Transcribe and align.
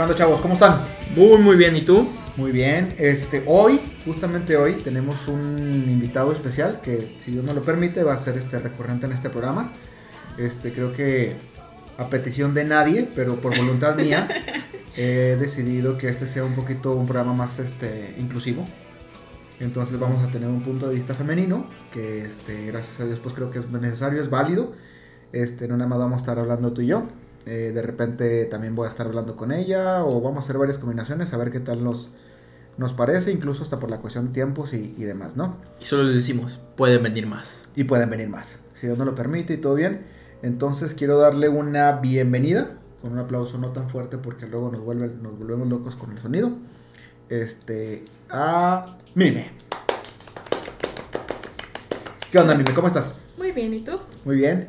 ¿Qué 0.00 0.04
onda, 0.04 0.14
chavos? 0.14 0.40
¿Cómo 0.40 0.54
están? 0.54 0.80
Muy, 1.14 1.36
muy 1.36 1.56
bien. 1.58 1.76
¿Y 1.76 1.82
tú? 1.82 2.08
Muy 2.38 2.52
bien. 2.52 2.94
Este, 2.96 3.42
hoy, 3.46 3.78
justamente 4.06 4.56
hoy, 4.56 4.76
tenemos 4.76 5.28
un 5.28 5.58
invitado 5.58 6.32
especial 6.32 6.80
que, 6.82 7.16
si 7.18 7.32
Dios 7.32 7.44
no 7.44 7.52
lo 7.52 7.60
permite, 7.60 8.02
va 8.02 8.14
a 8.14 8.16
ser 8.16 8.38
este 8.38 8.58
recurrente 8.60 9.04
en 9.04 9.12
este 9.12 9.28
programa. 9.28 9.70
Este, 10.38 10.72
creo 10.72 10.94
que 10.94 11.36
a 11.98 12.08
petición 12.08 12.54
de 12.54 12.64
nadie, 12.64 13.10
pero 13.14 13.42
por 13.42 13.54
voluntad 13.54 13.94
mía, 13.94 14.26
he 14.96 15.36
decidido 15.38 15.98
que 15.98 16.08
este 16.08 16.26
sea 16.26 16.44
un 16.44 16.54
poquito 16.54 16.94
un 16.94 17.04
programa 17.04 17.34
más 17.34 17.58
este, 17.58 18.14
inclusivo. 18.18 18.64
Entonces 19.60 20.00
vamos 20.00 20.26
a 20.26 20.32
tener 20.32 20.48
un 20.48 20.62
punto 20.62 20.88
de 20.88 20.94
vista 20.94 21.12
femenino, 21.12 21.66
que 21.92 22.24
este, 22.24 22.64
gracias 22.64 23.00
a 23.00 23.04
Dios 23.04 23.18
pues 23.18 23.34
creo 23.34 23.50
que 23.50 23.58
es 23.58 23.68
necesario, 23.68 24.22
es 24.22 24.30
válido. 24.30 24.72
Este, 25.34 25.68
no 25.68 25.76
nada 25.76 25.90
más 25.90 25.98
vamos 25.98 26.14
a 26.14 26.16
estar 26.22 26.38
hablando 26.38 26.72
tú 26.72 26.80
y 26.80 26.86
yo. 26.86 27.06
Eh, 27.46 27.72
de 27.74 27.82
repente 27.82 28.44
también 28.44 28.74
voy 28.74 28.86
a 28.86 28.88
estar 28.88 29.06
hablando 29.06 29.36
con 29.36 29.50
ella 29.50 30.04
o 30.04 30.20
vamos 30.20 30.44
a 30.44 30.44
hacer 30.44 30.58
varias 30.58 30.78
combinaciones 30.78 31.32
a 31.32 31.38
ver 31.38 31.50
qué 31.50 31.60
tal 31.60 31.82
nos, 31.82 32.10
nos 32.76 32.92
parece, 32.92 33.32
incluso 33.32 33.62
hasta 33.62 33.80
por 33.80 33.90
la 33.90 33.98
cuestión 33.98 34.26
de 34.26 34.32
tiempos 34.32 34.74
y, 34.74 34.94
y 34.98 35.04
demás, 35.04 35.36
¿no? 35.36 35.56
Y 35.80 35.84
solo 35.84 36.04
les 36.04 36.14
decimos, 36.14 36.60
pueden 36.76 37.02
venir 37.02 37.26
más. 37.26 37.60
Y 37.74 37.84
pueden 37.84 38.10
venir 38.10 38.28
más, 38.28 38.60
si 38.74 38.86
Dios 38.86 38.98
no 38.98 39.04
lo 39.04 39.14
permite 39.14 39.54
y 39.54 39.56
todo 39.56 39.74
bien. 39.74 40.06
Entonces 40.42 40.94
quiero 40.94 41.18
darle 41.18 41.48
una 41.48 41.92
bienvenida, 41.92 42.78
con 43.00 43.12
un 43.12 43.18
aplauso 43.18 43.58
no 43.58 43.68
tan 43.70 43.88
fuerte 43.88 44.18
porque 44.18 44.46
luego 44.46 44.70
nos, 44.70 44.80
vuelve, 44.80 45.08
nos 45.08 45.38
volvemos 45.38 45.68
locos 45.68 45.94
con 45.96 46.12
el 46.12 46.18
sonido, 46.18 46.52
este, 47.28 48.04
a 48.28 48.96
Mime. 49.14 49.50
¿Qué 52.30 52.38
onda, 52.38 52.54
Mime? 52.54 52.72
¿Cómo 52.74 52.88
estás? 52.88 53.14
Muy 53.36 53.52
bien, 53.52 53.74
¿y 53.74 53.80
tú? 53.80 53.98
Muy 54.24 54.36
bien. 54.36 54.68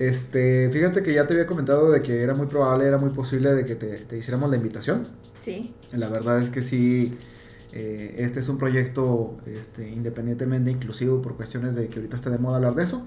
Este, 0.00 0.70
fíjate 0.70 1.02
que 1.02 1.12
ya 1.12 1.26
te 1.26 1.34
había 1.34 1.46
comentado 1.46 1.90
de 1.90 2.00
que 2.00 2.22
era 2.22 2.32
muy 2.32 2.46
probable, 2.46 2.86
era 2.86 2.96
muy 2.96 3.10
posible 3.10 3.52
de 3.52 3.66
que 3.66 3.74
te, 3.74 3.98
te 3.98 4.16
hiciéramos 4.16 4.48
la 4.48 4.56
invitación. 4.56 5.06
Sí. 5.40 5.74
La 5.92 6.08
verdad 6.08 6.40
es 6.40 6.48
que 6.48 6.62
sí, 6.62 7.18
eh, 7.72 8.14
este 8.16 8.40
es 8.40 8.48
un 8.48 8.56
proyecto 8.56 9.36
este, 9.44 9.90
independientemente 9.90 10.70
inclusivo 10.70 11.20
por 11.20 11.36
cuestiones 11.36 11.76
de 11.76 11.88
que 11.88 11.98
ahorita 11.98 12.16
está 12.16 12.30
de 12.30 12.38
moda 12.38 12.56
hablar 12.56 12.74
de 12.76 12.84
eso. 12.84 13.06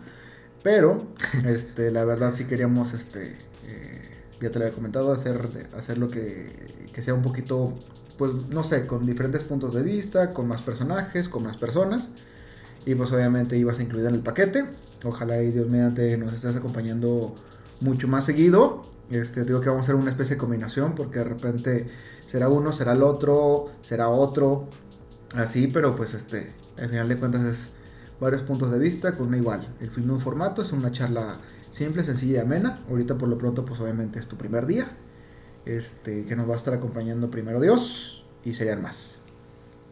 Pero, 0.62 1.08
este, 1.48 1.90
la 1.90 2.06
verdad 2.06 2.32
sí 2.32 2.46
queríamos, 2.46 2.94
este, 2.94 3.38
eh, 3.66 4.10
ya 4.40 4.52
te 4.52 4.60
lo 4.60 4.66
había 4.66 4.76
comentado, 4.76 5.12
hacer, 5.14 5.70
hacer 5.76 5.98
lo 5.98 6.12
que, 6.12 6.52
que 6.94 7.02
sea 7.02 7.16
un 7.16 7.24
poquito, 7.24 7.74
pues, 8.20 8.34
no 8.52 8.62
sé, 8.62 8.86
con 8.86 9.08
diferentes 9.08 9.44
puntos 9.44 9.74
de 9.74 9.82
vista, 9.82 10.32
con 10.32 10.48
más 10.48 10.62
personajes, 10.62 11.28
con 11.28 11.42
más 11.42 11.58
personas. 11.58 12.12
Y 12.86 12.96
pues 12.96 13.12
obviamente 13.14 13.58
ibas 13.58 13.80
a 13.80 13.82
incluir 13.82 14.06
en 14.06 14.14
el 14.14 14.22
paquete. 14.22 14.66
Ojalá 15.04 15.42
y 15.42 15.52
Dios 15.52 15.70
mediante 15.70 16.18
nos 16.18 16.34
estés 16.34 16.56
acompañando 16.56 17.36
mucho 17.82 18.08
más 18.08 18.26
seguido. 18.26 18.86
Este, 19.10 19.44
digo 19.44 19.60
que 19.60 19.70
vamos 19.70 19.84
a 19.84 19.92
hacer 19.92 19.96
una 19.96 20.10
especie 20.10 20.36
de 20.36 20.40
combinación 20.40 20.96
porque 20.96 21.20
de 21.20 21.26
repente 21.26 21.88
será 22.26 22.50
uno, 22.50 22.72
será 22.72 22.94
el 22.94 23.04
otro, 23.04 23.70
será 23.82 24.10
otro, 24.10 24.68
así, 25.36 25.68
pero 25.68 25.96
pues 25.96 26.14
este, 26.14 26.54
al 26.78 26.90
final 26.90 27.10
de 27.10 27.18
cuentas 27.18 27.42
es 27.44 27.72
varios 28.20 28.42
puntos 28.44 28.72
de 28.72 28.80
vista 28.80 29.16
con 29.16 29.28
una 29.28 29.38
igual. 29.38 29.68
El 29.82 29.90
fin 29.90 30.08
de 30.08 30.14
un 30.14 30.22
formato 30.22 30.62
es 30.62 30.72
una 30.72 30.92
charla 30.92 31.38
simple, 31.70 32.04
sencilla 32.04 32.38
y 32.38 32.42
amena. 32.42 32.84
Ahorita 32.90 33.18
por 33.18 33.28
lo 33.30 33.38
pronto 33.38 33.66
pues 33.66 33.80
obviamente 33.80 34.20
es 34.20 34.28
tu 34.28 34.38
primer 34.38 34.66
día, 34.66 34.88
este, 35.66 36.26
que 36.26 36.36
nos 36.36 36.48
va 36.48 36.54
a 36.54 36.58
estar 36.58 36.74
acompañando 36.74 37.30
primero 37.30 37.60
Dios 37.60 38.26
y 38.44 38.54
serían 38.54 38.82
más. 38.82 39.20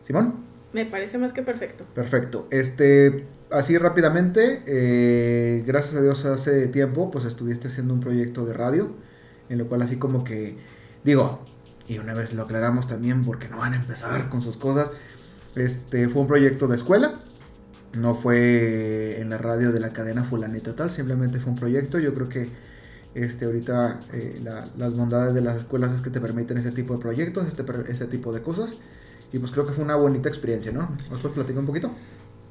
Simón. 0.03 0.50
Me 0.73 0.85
parece 0.85 1.17
más 1.17 1.33
que 1.33 1.43
perfecto. 1.43 1.85
Perfecto. 1.93 2.47
Este, 2.49 3.25
así 3.49 3.77
rápidamente, 3.77 4.63
eh, 4.65 5.63
gracias 5.65 5.95
a 5.95 6.01
Dios 6.01 6.23
hace 6.25 6.67
tiempo, 6.67 7.11
pues 7.11 7.25
estuviste 7.25 7.67
haciendo 7.67 7.93
un 7.93 7.99
proyecto 7.99 8.45
de 8.45 8.53
radio, 8.53 8.95
en 9.49 9.57
lo 9.57 9.67
cual 9.67 9.81
así 9.81 9.97
como 9.97 10.23
que, 10.23 10.57
digo, 11.03 11.43
y 11.87 11.97
una 11.97 12.13
vez 12.13 12.33
lo 12.33 12.43
aclaramos 12.43 12.87
también 12.87 13.25
porque 13.25 13.49
no 13.49 13.57
van 13.57 13.73
a 13.73 13.75
empezar 13.75 14.29
con 14.29 14.41
sus 14.41 14.55
cosas, 14.55 14.91
este, 15.55 16.07
fue 16.07 16.21
un 16.21 16.27
proyecto 16.27 16.67
de 16.67 16.75
escuela, 16.75 17.19
no 17.93 18.15
fue 18.15 19.19
en 19.19 19.29
la 19.29 19.37
radio 19.37 19.73
de 19.73 19.81
la 19.81 19.91
cadena 19.91 20.23
fulanito 20.23 20.73
tal, 20.73 20.89
simplemente 20.89 21.41
fue 21.41 21.51
un 21.51 21.57
proyecto, 21.57 21.99
yo 21.99 22.13
creo 22.13 22.29
que 22.29 22.49
este, 23.13 23.43
ahorita 23.43 23.99
eh, 24.13 24.39
la, 24.41 24.69
las 24.77 24.93
bondades 24.93 25.33
de 25.33 25.41
las 25.41 25.57
escuelas 25.57 25.91
es 25.91 25.99
que 25.99 26.09
te 26.09 26.21
permiten 26.21 26.57
ese 26.57 26.71
tipo 26.71 26.93
de 26.93 27.01
proyectos, 27.01 27.45
este, 27.45 27.65
ese 27.89 28.05
tipo 28.05 28.31
de 28.31 28.41
cosas. 28.41 28.75
Y 29.33 29.39
pues 29.39 29.51
creo 29.51 29.65
que 29.65 29.73
fue 29.73 29.83
una 29.83 29.95
bonita 29.95 30.29
experiencia, 30.29 30.71
¿no? 30.71 30.89
¿Nos 31.09 31.19
puedes 31.21 31.35
platicar 31.35 31.59
un 31.59 31.65
poquito? 31.65 31.91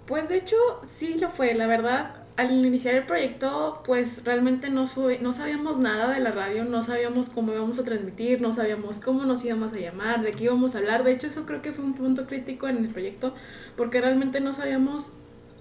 Pues 0.07 0.29
de 0.29 0.39
hecho 0.39 0.57
sí 0.83 1.19
lo 1.19 1.31
fue, 1.31 1.55
la 1.55 1.67
verdad. 1.67 2.15
Al 2.37 2.51
iniciar 2.65 2.95
el 2.95 3.05
proyecto, 3.05 3.83
pues 3.85 4.25
realmente 4.25 4.71
no, 4.71 4.87
no 5.21 5.33
sabíamos 5.33 5.79
nada 5.79 6.11
de 6.11 6.21
la 6.21 6.31
radio, 6.31 6.65
no 6.65 6.83
sabíamos 6.83 7.29
cómo 7.29 7.53
íbamos 7.53 7.79
a 7.79 7.85
transmitir, 7.85 8.41
no 8.41 8.53
sabíamos 8.55 8.99
cómo 8.99 9.25
nos 9.25 9.45
íbamos 9.45 9.75
a 9.75 9.77
llamar, 9.77 10.23
de 10.23 10.33
qué 10.33 10.45
íbamos 10.45 10.75
a 10.75 10.79
hablar. 10.79 11.05
De 11.05 11.13
hecho, 11.13 11.27
eso 11.27 11.45
creo 11.45 11.61
que 11.61 11.73
fue 11.73 11.85
un 11.85 11.95
punto 11.95 12.27
crítico 12.27 12.67
en 12.67 12.79
el 12.79 12.89
proyecto, 12.89 13.35
porque 13.77 14.01
realmente 14.01 14.41
no 14.41 14.55
sabíamos 14.55 15.13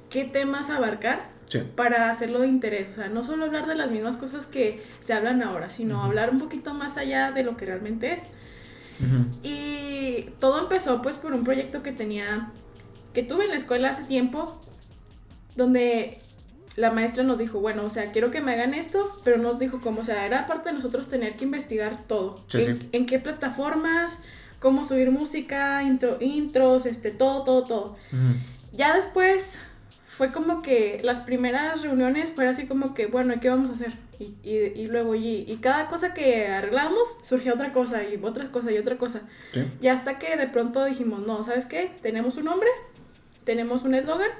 qué 0.09 0.23
temas 0.23 0.69
abarcar 0.69 1.29
sí. 1.45 1.59
para 1.75 2.09
hacerlo 2.09 2.39
de 2.39 2.47
interés. 2.47 2.91
O 2.93 2.95
sea, 2.95 3.09
no 3.09 3.23
solo 3.23 3.45
hablar 3.45 3.67
de 3.67 3.75
las 3.75 3.91
mismas 3.91 4.15
cosas 4.15 4.45
que 4.45 4.81
se 5.01 5.13
hablan 5.13 5.43
ahora, 5.43 5.69
sino 5.69 5.97
uh 5.97 6.01
-huh. 6.01 6.05
hablar 6.05 6.29
un 6.29 6.39
poquito 6.39 6.73
más 6.73 6.97
allá 6.97 7.31
de 7.31 7.43
lo 7.43 7.57
que 7.57 7.65
realmente 7.65 8.13
es. 8.13 8.29
Uh 8.99 9.03
-huh. 9.03 9.25
Y 9.43 10.29
todo 10.39 10.59
empezó 10.59 11.01
pues 11.01 11.17
por 11.17 11.33
un 11.33 11.43
proyecto 11.43 11.83
que 11.83 11.91
tenía, 11.91 12.51
que 13.13 13.23
tuve 13.23 13.45
en 13.45 13.51
la 13.51 13.57
escuela 13.57 13.89
hace 13.89 14.03
tiempo, 14.03 14.59
donde 15.55 16.19
la 16.75 16.91
maestra 16.91 17.23
nos 17.23 17.37
dijo, 17.39 17.59
bueno, 17.59 17.83
o 17.83 17.89
sea, 17.89 18.11
quiero 18.11 18.31
que 18.31 18.41
me 18.41 18.53
hagan 18.53 18.73
esto, 18.73 19.11
pero 19.23 19.37
nos 19.37 19.59
dijo 19.59 19.81
cómo, 19.81 20.01
o 20.01 20.03
sea, 20.03 20.25
era 20.25 20.45
parte 20.45 20.69
de 20.69 20.75
nosotros 20.75 21.09
tener 21.09 21.35
que 21.35 21.45
investigar 21.45 22.03
todo. 22.07 22.41
Sí, 22.47 22.61
en, 22.61 22.79
sí. 22.79 22.89
en, 22.93 23.05
qué 23.05 23.19
plataformas, 23.19 24.19
cómo 24.59 24.85
subir 24.85 25.11
música, 25.11 25.83
intro, 25.83 26.17
intros, 26.21 26.85
este, 26.85 27.11
todo, 27.11 27.43
todo, 27.43 27.63
todo. 27.63 27.97
Uh 28.13 28.15
-huh. 28.15 28.35
Ya 28.73 28.95
después 28.95 29.59
fue 30.07 30.31
como 30.31 30.61
que 30.61 31.01
las 31.03 31.19
primeras 31.21 31.81
reuniones 31.81 32.31
fue 32.31 32.47
así 32.47 32.65
como 32.65 32.93
que, 32.93 33.07
bueno, 33.07 33.33
¿qué 33.41 33.49
vamos 33.49 33.69
a 33.69 33.73
hacer? 33.73 33.93
Y, 34.19 34.35
y, 34.43 34.57
y 34.75 34.87
luego, 34.87 35.15
y, 35.15 35.45
y, 35.47 35.57
cada 35.61 35.87
cosa 35.87 36.13
que 36.13 36.47
arreglamos, 36.47 37.17
surgió 37.23 37.53
otra 37.53 37.71
cosa, 37.71 38.03
y 38.03 38.19
otra 38.21 38.51
cosa, 38.51 38.69
y 38.71 38.77
otra 38.77 38.97
cosa. 38.97 39.21
Sí. 39.53 39.65
Y 39.81 39.87
hasta 39.87 40.19
que 40.19 40.35
de 40.35 40.47
pronto 40.47 40.83
dijimos, 40.83 41.25
no, 41.25 41.41
¿sabes 41.45 41.65
qué? 41.65 41.91
Tenemos 42.01 42.35
un 42.35 42.45
nombre, 42.45 42.69
tenemos 43.45 43.83
un 43.83 43.95
eslogan, 43.95 44.31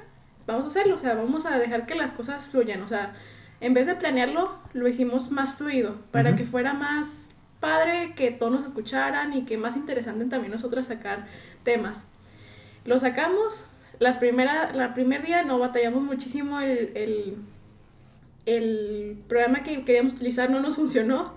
vamos 0.46 0.66
a 0.66 0.68
hacerlo, 0.68 0.96
o 0.96 0.98
sea, 0.98 1.14
vamos 1.14 1.46
a 1.46 1.58
dejar 1.58 1.86
que 1.86 1.94
las 1.94 2.12
cosas 2.12 2.46
fluyan, 2.46 2.82
o 2.82 2.86
sea, 2.86 3.14
en 3.60 3.72
vez 3.72 3.86
de 3.86 3.94
planearlo, 3.94 4.54
lo 4.74 4.86
hicimos 4.86 5.30
más 5.30 5.54
fluido, 5.54 5.96
para 6.10 6.30
Ujú. 6.30 6.38
que 6.40 6.44
fuera 6.44 6.74
más 6.74 7.28
padre, 7.58 8.12
que 8.14 8.30
todos 8.30 8.52
nos 8.52 8.64
escucharan 8.64 9.32
y 9.32 9.44
que 9.44 9.56
más 9.58 9.76
interesante 9.76 10.24
también 10.26 10.52
nosotras 10.52 10.88
sacar 10.88 11.26
temas. 11.62 12.04
Lo 12.84 12.98
sacamos, 12.98 13.64
las 13.98 14.18
primera, 14.18 14.72
la 14.72 14.94
primer 14.94 15.24
día 15.24 15.42
no 15.42 15.58
batallamos 15.58 16.02
muchísimo 16.02 16.60
el, 16.60 16.92
el, 16.94 17.36
el 18.46 19.22
programa 19.28 19.62
que 19.62 19.84
queríamos 19.84 20.14
utilizar 20.14 20.50
no 20.50 20.60
nos 20.60 20.76
funcionó. 20.76 21.34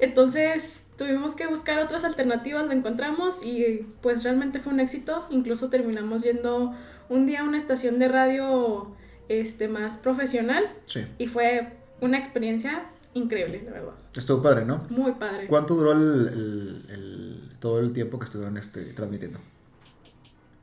Entonces 0.00 0.86
tuvimos 0.98 1.34
que 1.34 1.46
buscar 1.46 1.78
otras 1.80 2.04
alternativas, 2.04 2.66
lo 2.66 2.72
encontramos 2.72 3.44
y 3.44 3.86
pues 4.02 4.22
realmente 4.24 4.60
fue 4.60 4.72
un 4.72 4.80
éxito. 4.80 5.26
Incluso 5.30 5.70
terminamos 5.70 6.22
yendo 6.22 6.74
un 7.08 7.26
día 7.26 7.40
a 7.40 7.44
una 7.44 7.56
estación 7.58 7.98
de 7.98 8.08
radio 8.08 8.94
este, 9.28 9.68
más 9.68 9.98
profesional 9.98 10.64
Sí. 10.86 11.04
y 11.18 11.26
fue 11.28 11.72
una 12.00 12.18
experiencia 12.18 12.84
increíble, 13.14 13.62
la 13.64 13.70
verdad. 13.72 13.94
Estuvo 14.16 14.42
padre, 14.42 14.64
¿no? 14.64 14.84
Muy 14.90 15.12
padre. 15.12 15.46
¿Cuánto 15.46 15.74
duró 15.74 15.92
el, 15.92 16.28
el- 16.28 16.86
el- 16.90 17.50
todo 17.60 17.78
el 17.80 17.92
tiempo 17.92 18.18
que 18.18 18.24
estuvieron 18.24 18.56
este, 18.58 18.82
transmitiendo? 18.92 19.38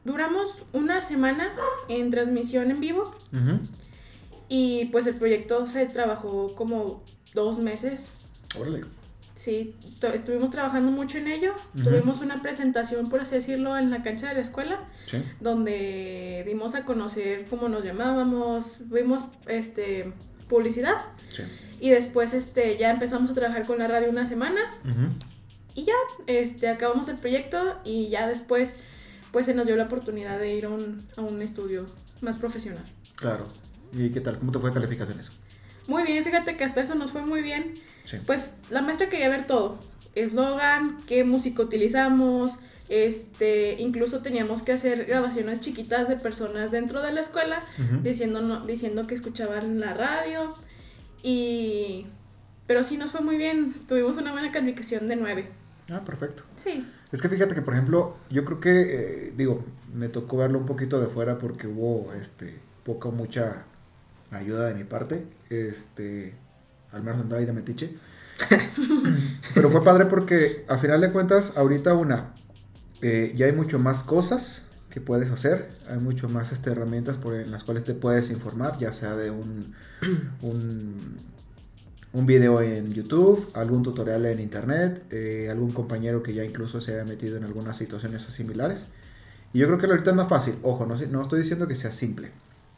Duramos 0.03 0.65
una 0.73 0.99
semana 1.01 1.51
en 1.87 2.09
transmisión 2.09 2.71
en 2.71 2.79
vivo. 2.79 3.11
Y 4.53 4.85
pues 4.91 5.07
el 5.07 5.15
proyecto 5.15 5.65
se 5.65 5.85
trabajó 5.85 6.53
como 6.55 7.03
dos 7.33 7.57
meses 7.59 8.11
Órale. 8.59 8.81
Sí, 9.33 9.73
estuvimos 10.13 10.49
trabajando 10.51 10.91
mucho 10.91 11.17
en 11.17 11.27
ello. 11.27 11.53
Tuvimos 11.73 12.19
una 12.19 12.41
presentación, 12.41 13.07
por 13.09 13.21
así 13.21 13.33
decirlo, 13.35 13.75
en 13.77 13.89
la 13.89 14.03
cancha 14.03 14.27
de 14.27 14.33
la 14.35 14.41
escuela, 14.41 14.77
Sí. 15.07 15.23
donde 15.39 16.43
dimos 16.45 16.75
a 16.75 16.83
conocer 16.83 17.45
cómo 17.49 17.69
nos 17.69 17.83
llamábamos, 17.83 18.79
vimos 18.91 19.23
este 19.47 20.11
publicidad 20.49 20.95
Sí. 21.29 21.43
y 21.79 21.89
después 21.91 22.33
este 22.33 22.77
ya 22.77 22.91
empezamos 22.91 23.29
a 23.29 23.33
trabajar 23.33 23.65
con 23.65 23.79
la 23.79 23.87
radio 23.87 24.09
una 24.09 24.25
semana 24.25 24.59
Ujú. 24.83 25.07
y 25.75 25.85
ya 25.85 25.93
este 26.27 26.67
acabamos 26.67 27.07
el 27.07 27.15
proyecto 27.15 27.79
y 27.85 28.09
ya 28.09 28.27
después 28.27 28.73
pues 29.31 29.45
se 29.45 29.53
nos 29.53 29.65
dio 29.65 29.77
la 29.77 29.85
oportunidad 29.85 30.37
de 30.39 30.53
ir 30.55 30.65
a 30.65 30.69
un, 30.69 31.07
a 31.15 31.21
un 31.21 31.41
estudio 31.41 31.85
más 32.19 32.37
profesional. 32.37 32.83
Claro. 33.15 33.47
¿Y 33.93 34.09
qué 34.11 34.21
tal? 34.21 34.37
¿Cómo 34.39 34.51
te 34.51 34.59
fue 34.59 34.73
calificaciones? 34.73 35.31
Muy 35.87 36.03
bien, 36.03 36.23
fíjate 36.23 36.55
que 36.57 36.63
hasta 36.63 36.81
eso 36.81 36.95
nos 36.95 37.11
fue 37.11 37.21
muy 37.23 37.41
bien. 37.41 37.73
Sí. 38.05 38.17
Pues 38.25 38.53
la 38.69 38.81
maestra 38.81 39.09
quería 39.09 39.29
ver 39.29 39.47
todo. 39.47 39.79
Eslogan, 40.15 40.97
qué 41.07 41.23
música 41.23 41.61
utilizamos, 41.63 42.59
este, 42.89 43.75
incluso 43.81 44.21
teníamos 44.21 44.63
que 44.63 44.73
hacer 44.73 45.05
grabaciones 45.05 45.59
chiquitas 45.61 46.09
de 46.09 46.17
personas 46.17 46.71
dentro 46.71 47.01
de 47.01 47.11
la 47.13 47.21
escuela 47.21 47.63
diciendo, 48.03 48.41
no- 48.41 48.65
diciendo 48.65 49.07
que 49.07 49.15
escuchaban 49.15 49.79
la 49.79 49.93
radio. 49.93 50.53
Y... 51.23 52.07
Pero 52.67 52.83
sí 52.83 52.97
nos 52.97 53.11
fue 53.11 53.21
muy 53.21 53.37
bien. 53.37 53.73
Tuvimos 53.87 54.17
una 54.17 54.31
buena 54.31 54.51
calificación 54.51 55.07
de 55.07 55.15
9. 55.17 55.49
Ah, 55.89 56.01
perfecto. 56.05 56.43
Sí. 56.55 56.85
Es 57.11 57.21
que 57.21 57.27
fíjate 57.27 57.53
que, 57.55 57.61
por 57.61 57.73
ejemplo, 57.73 58.15
yo 58.29 58.45
creo 58.45 58.59
que, 58.61 58.81
eh, 58.81 59.33
digo, 59.35 59.65
me 59.93 60.07
tocó 60.07 60.37
verlo 60.37 60.59
un 60.59 60.65
poquito 60.65 61.01
de 61.01 61.07
fuera 61.07 61.37
porque 61.37 61.67
hubo, 61.67 62.13
este, 62.13 62.59
poca 62.85 63.09
o 63.09 63.11
mucha 63.11 63.65
ayuda 64.31 64.67
de 64.67 64.75
mi 64.75 64.83
parte, 64.83 65.25
este, 65.49 66.33
al 66.91 67.03
menos 67.03 67.21
andaba 67.21 67.39
ahí 67.39 67.45
de 67.45 67.53
metiche. 67.53 67.95
Pero 69.53 69.69
fue 69.69 69.83
padre 69.83 70.05
porque, 70.05 70.65
a 70.67 70.77
final 70.77 71.01
de 71.01 71.11
cuentas, 71.11 71.57
ahorita 71.57 71.93
una, 71.93 72.33
eh, 73.01 73.33
ya 73.35 73.45
hay 73.45 73.51
mucho 73.51 73.79
más 73.79 74.03
cosas 74.03 74.65
que 74.89 75.01
puedes 75.01 75.31
hacer, 75.31 75.69
hay 75.89 75.97
mucho 75.97 76.29
más 76.29 76.51
este, 76.51 76.71
herramientas 76.71 77.17
por, 77.17 77.35
en 77.35 77.51
las 77.51 77.63
cuales 77.63 77.83
te 77.83 77.93
puedes 77.93 78.29
informar, 78.29 78.77
ya 78.77 78.93
sea 78.93 79.15
de 79.15 79.31
un, 79.31 79.73
un, 80.41 81.17
un 82.13 82.25
video 82.25 82.61
en 82.61 82.93
YouTube, 82.93 83.49
algún 83.53 83.83
tutorial 83.83 84.25
en 84.25 84.39
internet, 84.39 85.03
eh, 85.11 85.47
algún 85.49 85.71
compañero 85.71 86.21
que 86.21 86.33
ya 86.33 86.43
incluso 86.43 86.81
se 86.81 86.93
haya 86.93 87.05
metido 87.05 87.37
en 87.37 87.43
algunas 87.43 87.77
situaciones 87.77 88.21
similares. 88.23 88.85
Y 89.53 89.59
yo 89.59 89.67
creo 89.67 89.79
que 89.79 89.85
ahorita 89.85 90.11
es 90.11 90.15
más 90.15 90.27
fácil, 90.27 90.55
ojo, 90.61 90.85
no, 90.85 90.95
no 90.95 91.21
estoy 91.21 91.39
diciendo 91.39 91.67
que 91.67 91.75
sea 91.75 91.91
simple, 91.91 92.31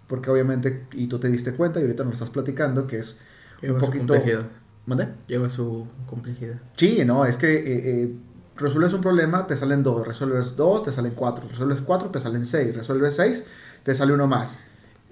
porque 0.07 0.29
obviamente, 0.29 0.85
y 0.93 1.07
tú 1.07 1.19
te 1.19 1.29
diste 1.29 1.53
cuenta 1.53 1.79
y 1.79 1.83
ahorita 1.83 2.03
nos 2.03 2.13
estás 2.13 2.29
platicando, 2.29 2.87
que 2.87 2.99
es 2.99 3.15
Lleva 3.61 3.75
un 3.75 3.79
su 3.79 3.85
poquito... 3.85 4.05
complejidad. 4.13 4.49
¿Mande? 4.85 5.07
Lleva 5.27 5.49
su 5.49 5.87
complejidad. 6.07 6.59
Sí, 6.75 7.03
no, 7.05 7.25
es 7.25 7.37
que 7.37 7.53
eh, 7.55 8.03
eh, 8.03 8.15
resuelves 8.57 8.93
un 8.93 8.99
problema, 9.01 9.47
te 9.47 9.55
salen 9.55 9.81
dos, 9.81 10.05
resuelves 10.05 10.57
dos, 10.57 10.83
te 10.83 10.91
salen 10.91 11.13
cuatro, 11.15 11.47
resuelves 11.47 11.79
cuatro, 11.81 12.09
te 12.09 12.19
salen 12.19 12.43
seis, 12.45 12.75
resuelves 12.75 13.15
seis, 13.15 13.45
te 13.83 13.95
sale 13.95 14.13
uno 14.13 14.27
más. 14.27 14.59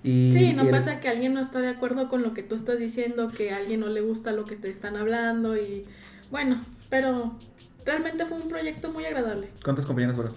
Y, 0.04 0.34
Sí, 0.34 0.54
no 0.54 0.64
y 0.64 0.68
el- 0.68 0.72
pasa 0.72 1.00
que 1.00 1.08
alguien 1.08 1.34
no 1.34 1.40
está 1.40 1.60
de 1.62 1.70
acuerdo 1.70 2.10
con 2.10 2.22
lo 2.22 2.34
que 2.34 2.44
tú 2.44 2.56
estás 2.56 2.78
diciendo, 2.80 3.30
que 3.30 3.52
a 3.52 3.58
alguien 3.58 3.80
no 3.80 3.88
le 3.88 4.02
gusta 4.02 4.34
lo 4.34 4.44
que 4.46 4.58
te 4.58 4.70
están 4.70 4.98
hablando 4.98 5.56
y 5.56 5.86
bueno, 6.32 6.66
pero 6.90 7.38
realmente 7.86 8.26
fue 8.26 8.38
un 8.38 8.50
proyecto 8.50 8.92
muy 8.92 9.06
agradable. 9.06 9.50
¿Cuántas 9.64 9.86
compañeras 9.86 10.16
fueron? 10.18 10.34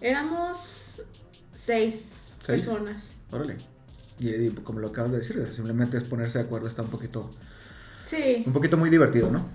Éramos 0.00 1.00
seis, 1.54 2.16
¿Seis? 2.40 2.66
personas. 2.66 3.14
Órale. 3.30 3.73
Y, 4.18 4.50
como 4.50 4.80
lo 4.80 4.88
acabas 4.88 5.12
de 5.12 5.18
decir, 5.18 5.44
simplemente 5.50 5.96
es 5.96 6.04
ponerse 6.04 6.38
de 6.38 6.44
acuerdo, 6.44 6.68
está 6.68 6.82
un 6.82 6.88
poquito, 6.88 7.30
Sí, 8.04 8.44
un 8.46 8.52
poquito 8.52 8.76
muy 8.76 8.90
divertido, 8.90 9.30
¿no? 9.30 9.46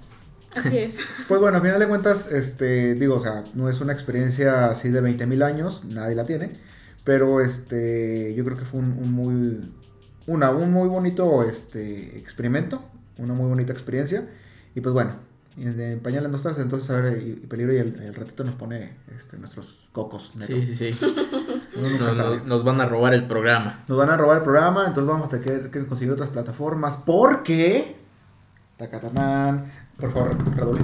así 0.55 0.77
es. 0.77 0.95
Pues 1.27 1.39
bueno, 1.39 1.57
a 1.57 1.61
final 1.61 1.79
de 1.79 1.87
cuentas, 1.87 2.31
este, 2.31 2.95
digo, 2.95 3.15
o 3.15 3.19
sea, 3.19 3.43
no 3.53 3.69
es 3.69 3.79
una 3.81 3.93
experiencia 3.93 4.71
así 4.71 4.89
de 4.89 5.01
20 5.01 5.25
mil 5.27 5.43
años, 5.43 5.83
nadie 5.85 6.15
la 6.15 6.25
tiene, 6.25 6.51
pero 7.03 7.41
este, 7.41 8.33
yo 8.35 8.43
creo 8.43 8.57
que 8.57 8.65
fue 8.65 8.79
un, 8.79 8.97
un 8.97 9.11
muy, 9.11 9.71
una, 10.27 10.51
un 10.51 10.71
muy 10.71 10.89
bonito 10.89 11.43
este, 11.43 12.17
experimento, 12.17 12.83
una 13.17 13.33
muy 13.33 13.47
bonita 13.47 13.71
experiencia, 13.71 14.27
y 14.75 14.81
pues 14.81 14.93
bueno, 14.93 15.28
en, 15.67 15.99
pañales 15.99 16.29
no 16.29 16.37
estás, 16.37 16.57
entonces 16.59 16.89
a 16.91 17.01
ver, 17.01 17.21
y, 17.21 17.31
y 17.43 17.47
peligro 17.47 17.73
y 17.73 17.77
el, 17.77 17.99
el 18.01 18.13
ratito 18.15 18.43
nos 18.43 18.55
pone 18.55 18.97
este, 19.15 19.37
nuestros 19.37 19.87
cocos, 19.91 20.35
neto. 20.35 20.53
Sí, 20.53 20.65
sí, 20.65 20.75
sí. 20.75 20.99
Nos, 21.99 22.15
sabe. 22.17 22.37
nos- 22.37 22.45
nos 22.45 22.63
van 22.65 22.81
a 22.81 22.85
robar 22.87 23.13
el 23.13 23.25
programa. 23.27 23.83
Nos 23.87 23.97
van 23.97 24.09
a 24.09 24.17
robar 24.17 24.37
el 24.37 24.43
programa, 24.43 24.85
entonces 24.87 25.07
vamos 25.07 25.27
a 25.27 25.39
tener 25.39 25.69
que 25.71 25.85
conseguir 25.85 26.11
otras 26.11 26.29
plataformas 26.29 26.97
porque... 26.97 27.95
Tacatatán. 28.75 29.71
Por 29.97 30.11
favor, 30.11 30.55
redoble. 30.55 30.81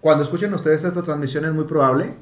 Cuando 0.00 0.24
escuchen 0.24 0.52
ustedes 0.54 0.82
esta 0.84 1.02
transmisión 1.02 1.44
es 1.44 1.52
muy 1.52 1.64
probable, 1.64 2.14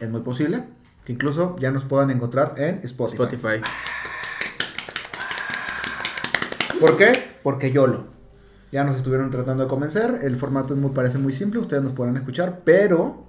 es 0.00 0.10
muy 0.10 0.20
posible, 0.22 0.64
que 1.04 1.12
incluso 1.12 1.56
ya 1.58 1.70
nos 1.70 1.84
puedan 1.84 2.10
encontrar 2.10 2.54
en 2.56 2.80
Spotify. 2.82 3.22
Spotify. 3.22 3.62
¿Por 6.80 6.96
qué? 6.96 7.12
Porque 7.42 7.70
YOLO. 7.70 8.04
Ya 8.72 8.84
nos 8.84 8.96
estuvieron 8.96 9.30
tratando 9.30 9.62
de 9.62 9.68
convencer, 9.68 10.20
el 10.22 10.36
formato 10.36 10.74
es 10.74 10.80
muy, 10.80 10.90
parece 10.90 11.18
muy 11.18 11.32
simple, 11.32 11.60
ustedes 11.60 11.82
nos 11.82 11.92
podrán 11.92 12.16
escuchar, 12.16 12.60
pero 12.64 13.24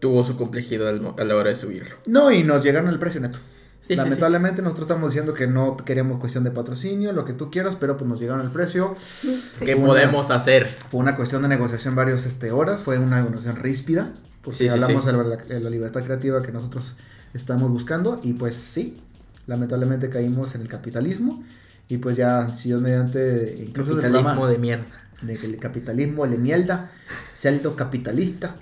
Tuvo 0.00 0.22
su 0.22 0.36
complejidad 0.36 0.88
al 0.90 1.14
a 1.18 1.24
la 1.24 1.34
hora 1.34 1.50
de 1.50 1.56
subirlo. 1.56 1.96
No, 2.06 2.30
y 2.30 2.44
nos 2.44 2.62
llegaron 2.62 2.88
el 2.88 3.00
precio 3.00 3.20
neto. 3.20 3.38
Sí, 3.80 3.94
sí, 3.94 3.94
Lamentablemente 3.96 4.62
nosotros 4.62 4.86
estamos 4.86 5.10
diciendo 5.10 5.32
que 5.34 5.48
no 5.48 5.76
queríamos 5.76 6.20
cuestión 6.20 6.44
de 6.44 6.52
patrocinio, 6.52 7.12
lo 7.12 7.24
que 7.24 7.32
tú 7.32 7.50
quieras, 7.50 7.74
pero 7.74 7.96
pues 7.96 8.08
nos 8.08 8.20
llegaron 8.20 8.42
el 8.42 8.52
precio. 8.52 8.94
Sí. 8.96 9.40
¿Qué 9.58 9.74
Una- 9.74 9.86
podemos 9.88 10.30
hacer? 10.30 10.76
Fue 10.90 11.00
una 11.00 11.16
cuestión 11.16 11.42
de 11.42 11.48
negociación 11.48 11.96
varias 11.96 12.26
este, 12.26 12.52
horas, 12.52 12.82
fue 12.84 12.98
una 12.98 13.16
negociación 13.20 13.56
ríspida, 13.56 14.12
porque 14.42 14.58
Sí, 14.58 14.64
sí, 14.64 14.70
hablamos 14.70 15.04
sí. 15.04 15.10
De, 15.10 15.16
la, 15.24 15.36
de 15.36 15.60
la 15.60 15.70
libertad 15.70 16.04
creativa 16.04 16.42
que 16.42 16.52
nosotros 16.52 16.94
estamos 17.34 17.68
buscando 17.70 18.20
y 18.22 18.34
pues 18.34 18.54
sí, 18.54 19.00
lamentablemente 19.48 20.10
caímos 20.10 20.54
en 20.54 20.60
el 20.60 20.68
capitalismo 20.68 21.42
y 21.88 21.98
pues 21.98 22.16
ya, 22.16 22.54
si 22.54 22.68
Dios 22.68 22.82
mediante, 22.82 23.56
incluso 23.66 23.92
Capitalismo 23.92 24.22
programa 24.22 24.50
de 24.50 24.58
mierda. 24.58 24.86
de 25.22 25.36
que 25.36 25.46
el 25.46 25.58
capitalismo 25.58 26.26
le 26.26 26.36
mierda, 26.36 26.90
celdo 27.34 27.76
capitalista, 27.76 28.56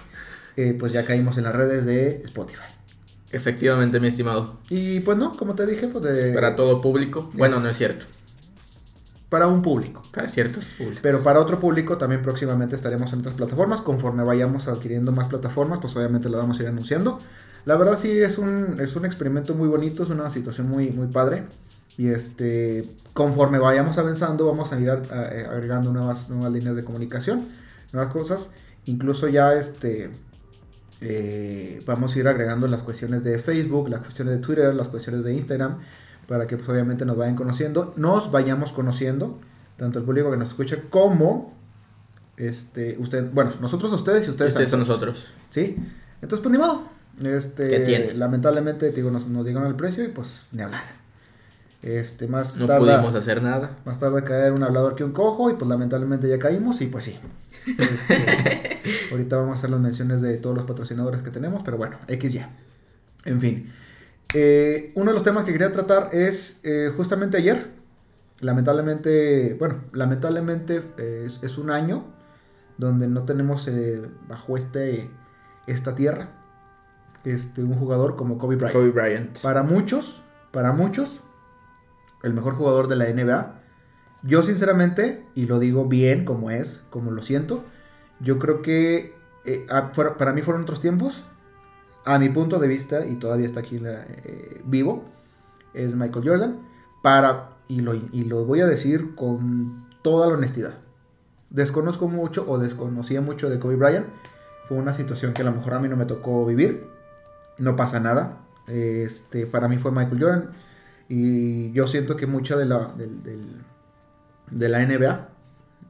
eh, 0.56 0.76
pues 0.78 0.92
ya 0.92 1.04
caímos 1.04 1.36
en 1.38 1.44
las 1.44 1.54
redes 1.54 1.84
de 1.84 2.22
Spotify. 2.24 2.62
Efectivamente, 3.32 3.98
mi 4.00 4.08
estimado. 4.08 4.60
Y 4.70 5.00
pues 5.00 5.18
no, 5.18 5.36
como 5.36 5.54
te 5.54 5.66
dije, 5.66 5.88
pues 5.88 6.04
de... 6.04 6.32
Para 6.32 6.54
todo 6.54 6.80
público. 6.80 7.30
Bueno, 7.34 7.58
no 7.58 7.68
es 7.68 7.76
cierto. 7.76 8.06
para 9.28 9.48
un 9.48 9.60
público. 9.60 10.02
Para 10.14 10.28
cierto 10.28 10.60
público. 10.78 11.00
Pero 11.02 11.22
para 11.22 11.40
otro 11.40 11.58
público 11.58 11.98
también 11.98 12.22
próximamente 12.22 12.76
estaremos 12.76 13.12
en 13.12 13.20
otras 13.20 13.34
plataformas. 13.34 13.80
Conforme 13.82 14.22
vayamos 14.22 14.68
adquiriendo 14.68 15.10
más 15.10 15.26
plataformas, 15.26 15.80
pues 15.80 15.96
obviamente 15.96 16.28
lo 16.28 16.38
vamos 16.38 16.58
a 16.60 16.62
ir 16.62 16.68
anunciando. 16.68 17.20
La 17.64 17.76
verdad 17.76 17.98
sí 17.98 18.10
es 18.10 18.38
un, 18.38 18.78
es 18.80 18.94
un 18.94 19.04
experimento 19.04 19.54
muy 19.54 19.66
bonito, 19.66 20.04
es 20.04 20.10
una 20.10 20.30
situación 20.30 20.68
muy, 20.68 20.90
muy 20.90 21.08
padre. 21.08 21.44
Y 21.98 22.08
este, 22.08 22.88
conforme 23.14 23.58
vayamos 23.58 23.96
avanzando, 23.98 24.46
vamos 24.46 24.72
a 24.72 24.80
ir 24.80 24.90
a- 24.90 24.96
agregando 25.50 25.92
nuevas, 25.92 26.28
nuevas 26.28 26.52
líneas 26.52 26.76
de 26.76 26.84
comunicación, 26.84 27.46
nuevas 27.92 28.12
cosas. 28.12 28.50
Incluso 28.84 29.28
ya 29.28 29.54
este, 29.54 30.10
eh, 31.00 31.82
vamos 31.86 32.14
a 32.14 32.18
ir 32.18 32.28
agregando 32.28 32.66
las 32.68 32.82
cuestiones 32.82 33.22
de 33.24 33.38
Facebook, 33.38 33.88
las 33.88 34.00
cuestiones 34.00 34.34
de 34.34 34.40
Twitter, 34.40 34.74
las 34.74 34.88
cuestiones 34.88 35.24
de 35.24 35.32
Instagram, 35.34 35.78
para 36.28 36.46
que 36.46 36.56
pues, 36.56 36.68
obviamente 36.68 37.04
nos 37.04 37.16
vayan 37.16 37.36
conociendo, 37.36 37.92
nos 37.96 38.30
vayamos 38.30 38.72
conociendo, 38.72 39.38
tanto 39.76 39.98
el 39.98 40.04
público 40.04 40.30
que 40.30 40.36
nos 40.36 40.48
escucha 40.48 40.78
como 40.90 41.54
este, 42.36 42.96
usted, 42.98 43.30
bueno, 43.32 43.52
nosotros 43.60 43.92
a 43.92 43.96
ustedes 43.96 44.26
y 44.26 44.30
ustedes, 44.30 44.50
Ustedes 44.52 44.72
a 44.72 44.76
nosotros. 44.76 45.32
¿Sí? 45.50 45.76
Entonces, 46.20 46.40
pues 46.42 46.52
ni 46.52 46.58
modo. 46.58 46.82
Este, 47.24 47.68
¿Qué 47.70 47.80
tiene? 47.80 48.12
Lamentablemente, 48.14 48.90
digo, 48.92 49.10
nos, 49.10 49.26
nos 49.26 49.46
llegaron 49.46 49.68
el 49.68 49.74
precio 49.76 50.04
y 50.04 50.08
pues 50.08 50.46
ni 50.52 50.62
hablar. 50.62 50.82
Este, 51.82 52.26
más 52.26 52.58
No 52.58 52.66
tarda, 52.66 52.96
pudimos 52.96 53.14
hacer 53.14 53.42
nada. 53.42 53.76
más 53.84 54.00
tarde 54.00 54.24
caer 54.24 54.52
un 54.52 54.62
hablador 54.62 54.94
que 54.96 55.04
un 55.04 55.12
cojo 55.12 55.50
y 55.50 55.54
pues 55.54 55.68
lamentablemente 55.68 56.28
ya 56.28 56.38
caímos 56.38 56.80
y 56.80 56.86
pues 56.86 57.04
sí. 57.04 57.18
Este, 57.66 58.80
ahorita 59.10 59.36
vamos 59.36 59.52
a 59.52 59.54
hacer 59.58 59.70
las 59.70 59.80
menciones 59.80 60.20
de 60.20 60.36
todos 60.38 60.56
los 60.56 60.64
patrocinadores 60.66 61.22
que 61.22 61.30
tenemos, 61.30 61.62
pero 61.64 61.76
bueno, 61.76 61.98
XY. 62.08 62.46
En 63.24 63.40
fin. 63.40 63.72
Eh, 64.34 64.92
uno 64.94 65.10
de 65.10 65.14
los 65.14 65.22
temas 65.22 65.44
que 65.44 65.52
quería 65.52 65.70
tratar 65.70 66.10
es 66.12 66.60
eh, 66.64 66.90
justamente 66.96 67.36
ayer. 67.36 67.70
Lamentablemente, 68.40 69.54
bueno, 69.58 69.84
lamentablemente 69.92 70.82
eh, 70.98 71.22
es, 71.26 71.42
es 71.42 71.56
un 71.56 71.70
año 71.70 72.04
donde 72.78 73.06
no 73.08 73.24
tenemos 73.24 73.70
bajo 74.28 74.56
este 74.58 75.08
esta 75.66 75.94
tierra 75.94 76.28
este 77.26 77.62
un 77.62 77.74
jugador 77.74 78.16
como 78.16 78.38
Kobe 78.38 78.56
Bryant. 78.56 78.74
Kobe 78.74 78.90
Bryant. 78.90 79.38
Para 79.40 79.62
muchos, 79.62 80.22
para 80.52 80.72
muchos, 80.72 81.22
el 82.22 82.32
mejor 82.34 82.54
jugador 82.54 82.88
de 82.88 82.96
la 82.96 83.06
NBA. 83.06 83.60
Yo 84.22 84.42
sinceramente, 84.42 85.24
y 85.34 85.46
lo 85.46 85.58
digo 85.58 85.84
bien 85.86 86.24
como 86.24 86.50
es, 86.50 86.84
como 86.90 87.10
lo 87.10 87.22
siento, 87.22 87.64
yo 88.20 88.38
creo 88.38 88.62
que 88.62 89.14
eh, 89.44 89.66
a- 89.70 89.90
fuera- 89.94 90.16
para 90.16 90.32
mí 90.32 90.42
fueron 90.42 90.62
otros 90.62 90.80
tiempos. 90.80 91.24
A 92.04 92.18
mi 92.18 92.28
punto 92.28 92.58
de 92.58 92.68
vista, 92.68 93.04
y 93.06 93.16
todavía 93.16 93.46
está 93.46 93.60
aquí 93.60 93.80
eh, 93.84 94.60
vivo, 94.64 95.04
es 95.74 95.94
Michael 95.94 96.26
Jordan. 96.28 96.58
Para, 97.02 97.50
y 97.68 97.80
lo, 97.80 97.94
y 97.94 98.22
lo 98.24 98.44
voy 98.44 98.60
a 98.60 98.66
decir 98.66 99.14
con 99.14 99.86
toda 100.02 100.26
la 100.28 100.34
honestidad. 100.34 100.74
Desconozco 101.50 102.08
mucho 102.08 102.44
o 102.48 102.58
desconocía 102.58 103.20
mucho 103.20 103.48
de 103.50 103.58
Kobe 103.60 103.76
Bryant. 103.76 104.06
Fue 104.68 104.76
una 104.78 104.92
situación 104.94 105.32
que 105.32 105.42
a 105.42 105.44
lo 105.44 105.52
mejor 105.52 105.74
a 105.74 105.78
mí 105.78 105.88
no 105.88 105.96
me 105.96 106.06
tocó 106.06 106.44
vivir. 106.44 106.88
No 107.58 107.76
pasa 107.76 108.00
nada. 108.00 108.38
Este, 108.66 109.46
para 109.46 109.68
mí 109.68 109.78
fue 109.78 109.92
Michael 109.92 110.20
Jordan. 110.20 110.50
Y 111.08 111.72
yo 111.72 111.86
siento 111.86 112.16
que 112.16 112.26
mucha 112.26 112.56
de 112.56 112.66
la, 112.66 112.92
del, 112.96 113.22
del- 113.22 113.62
de 114.50 114.68
la 114.68 114.82
NBA, 114.82 115.28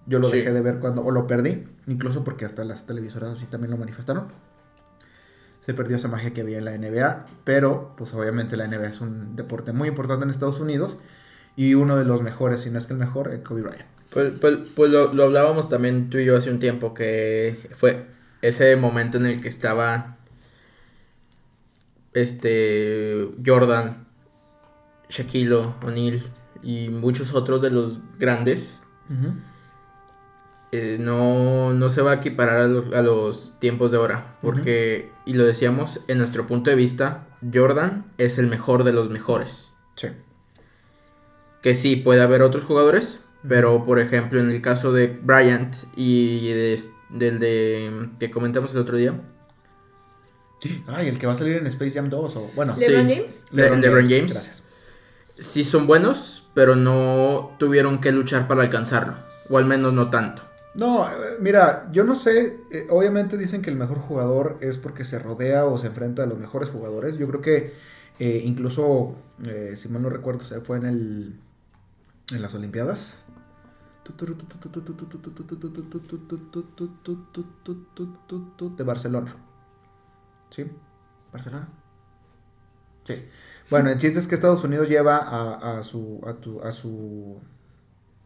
yo 0.06 0.18
lo 0.18 0.28
Sí. 0.28 0.38
dejé 0.38 0.52
de 0.52 0.60
ver 0.60 0.78
cuando, 0.78 1.02
o 1.04 1.10
lo 1.10 1.26
perdí, 1.26 1.64
incluso 1.86 2.22
porque 2.24 2.44
hasta 2.44 2.64
las 2.64 2.86
televisoras 2.86 3.30
así 3.30 3.46
también 3.46 3.70
lo 3.70 3.76
manifestaron. 3.76 4.28
Se 5.60 5.74
perdió 5.74 5.96
esa 5.96 6.08
magia 6.08 6.32
que 6.32 6.42
había 6.42 6.58
en 6.58 6.64
la 6.64 6.72
NBA, 6.74 7.26
pero 7.44 7.94
pues 7.96 8.14
obviamente 8.14 8.56
la 8.56 8.66
NBA 8.68 8.86
es 8.88 9.00
un 9.00 9.34
deporte 9.36 9.72
muy 9.72 9.88
importante 9.88 10.24
en 10.24 10.30
Estados 10.30 10.60
Unidos 10.60 10.96
y 11.56 11.74
uno 11.74 11.96
de 11.96 12.04
los 12.04 12.22
mejores, 12.22 12.60
si 12.60 12.70
no 12.70 12.78
es 12.78 12.86
que 12.86 12.92
el 12.92 12.98
mejor, 12.98 13.32
es 13.32 13.40
Kobe 13.40 13.62
Bryant. 13.62 13.86
Pues, 14.10 14.32
pues, 14.40 14.58
pues 14.76 14.90
lo, 14.92 15.12
lo 15.12 15.24
hablábamos 15.24 15.68
también 15.68 16.08
tú 16.10 16.18
y 16.18 16.24
yo 16.24 16.36
hace 16.36 16.50
un 16.50 16.60
tiempo 16.60 16.94
que 16.94 17.68
fue 17.76 18.06
ese 18.42 18.76
momento 18.76 19.16
en 19.18 19.26
el 19.26 19.40
que 19.40 19.48
estaba 19.48 20.18
este 22.12 23.28
Jordan, 23.44 24.05
Shaquille 25.08 25.52
O'Neal 25.84 26.22
y 26.62 26.88
muchos 26.88 27.32
otros 27.34 27.62
de 27.62 27.70
los 27.70 27.98
grandes, 28.18 28.80
eh, 30.72 30.96
no, 31.00 31.72
no 31.74 31.90
se 31.90 32.02
va 32.02 32.12
a 32.12 32.14
equiparar 32.14 32.56
a 32.58 32.66
los, 32.68 32.92
a 32.94 33.02
los 33.02 33.54
tiempos 33.60 33.90
de 33.92 33.98
ahora. 33.98 34.36
Porque, 34.42 35.10
y 35.24 35.34
lo 35.34 35.44
decíamos, 35.44 36.00
en 36.08 36.18
nuestro 36.18 36.46
punto 36.46 36.70
de 36.70 36.76
vista, 36.76 37.26
Jordan 37.52 38.10
es 38.18 38.38
el 38.38 38.46
mejor 38.48 38.84
de 38.84 38.92
los 38.92 39.08
mejores. 39.10 39.72
Sí. 39.94 40.08
Que 41.62 41.74
sí, 41.74 41.96
puede 41.96 42.20
haber 42.22 42.42
otros 42.42 42.64
jugadores, 42.64 43.18
pero 43.48 43.84
por 43.84 44.00
ejemplo, 44.00 44.40
en 44.40 44.50
el 44.50 44.60
caso 44.60 44.92
de 44.92 45.06
Bryant 45.22 45.74
y 45.96 46.48
de- 46.48 46.80
del 47.10 47.38
de 47.38 48.08
que 48.18 48.30
comentamos 48.30 48.72
el 48.72 48.78
otro 48.78 48.96
día, 48.96 49.20
Ay, 50.88 51.08
el 51.08 51.18
que 51.18 51.26
va 51.26 51.34
a 51.34 51.36
salir 51.36 51.56
en 51.58 51.66
Space 51.68 51.92
Jam 51.92 52.08
2 52.08 52.34
o 52.36 52.50
bueno, 52.56 52.72
Sí. 52.72 52.86
¿LeBron 52.88 53.08
James? 53.08 53.42
Le- 53.52 53.76
LeBron 53.76 54.08
James. 54.08 54.32
Gracias. 54.32 54.62
Sí 55.38 55.64
son 55.64 55.86
buenos, 55.86 56.48
pero 56.54 56.76
no 56.76 57.54
tuvieron 57.58 58.00
que 58.00 58.12
luchar 58.12 58.48
para 58.48 58.62
alcanzarlo. 58.62 59.14
O 59.48 59.58
al 59.58 59.64
menos 59.64 59.92
no 59.92 60.10
tanto. 60.10 60.42
No, 60.74 61.08
eh, 61.08 61.36
mira, 61.40 61.88
yo 61.90 62.04
no 62.04 62.14
sé, 62.14 62.58
eh, 62.70 62.86
obviamente 62.90 63.38
dicen 63.38 63.62
que 63.62 63.70
el 63.70 63.76
mejor 63.76 63.98
jugador 63.98 64.58
es 64.60 64.76
porque 64.76 65.04
se 65.04 65.18
rodea 65.18 65.64
o 65.64 65.78
se 65.78 65.86
enfrenta 65.86 66.24
a 66.24 66.26
los 66.26 66.38
mejores 66.38 66.68
jugadores. 66.68 67.16
Yo 67.16 67.26
creo 67.28 67.40
que 67.40 67.74
eh, 68.18 68.42
incluso, 68.44 69.14
si 69.76 69.88
mal 69.88 70.02
no 70.02 70.10
recuerdo, 70.10 70.40
se 70.40 70.60
fue 70.60 70.76
en 70.78 70.86
el 70.86 71.40
en 72.32 72.42
las 72.42 72.54
Olimpiadas. 72.54 73.16
De 78.76 78.84
Barcelona. 78.84 79.36
¿Sí? 80.50 80.64
¿Barcelona? 81.32 81.68
Sí. 83.04 83.24
Bueno, 83.70 83.90
el 83.90 83.98
chiste 83.98 84.18
es 84.18 84.26
que 84.28 84.34
Estados 84.34 84.62
Unidos 84.64 84.88
lleva 84.88 85.16
a, 85.18 85.78
a 85.78 85.82
su 85.82 86.20
a, 86.26 86.34
tu- 86.34 86.60
a 86.62 86.70
su 86.72 87.40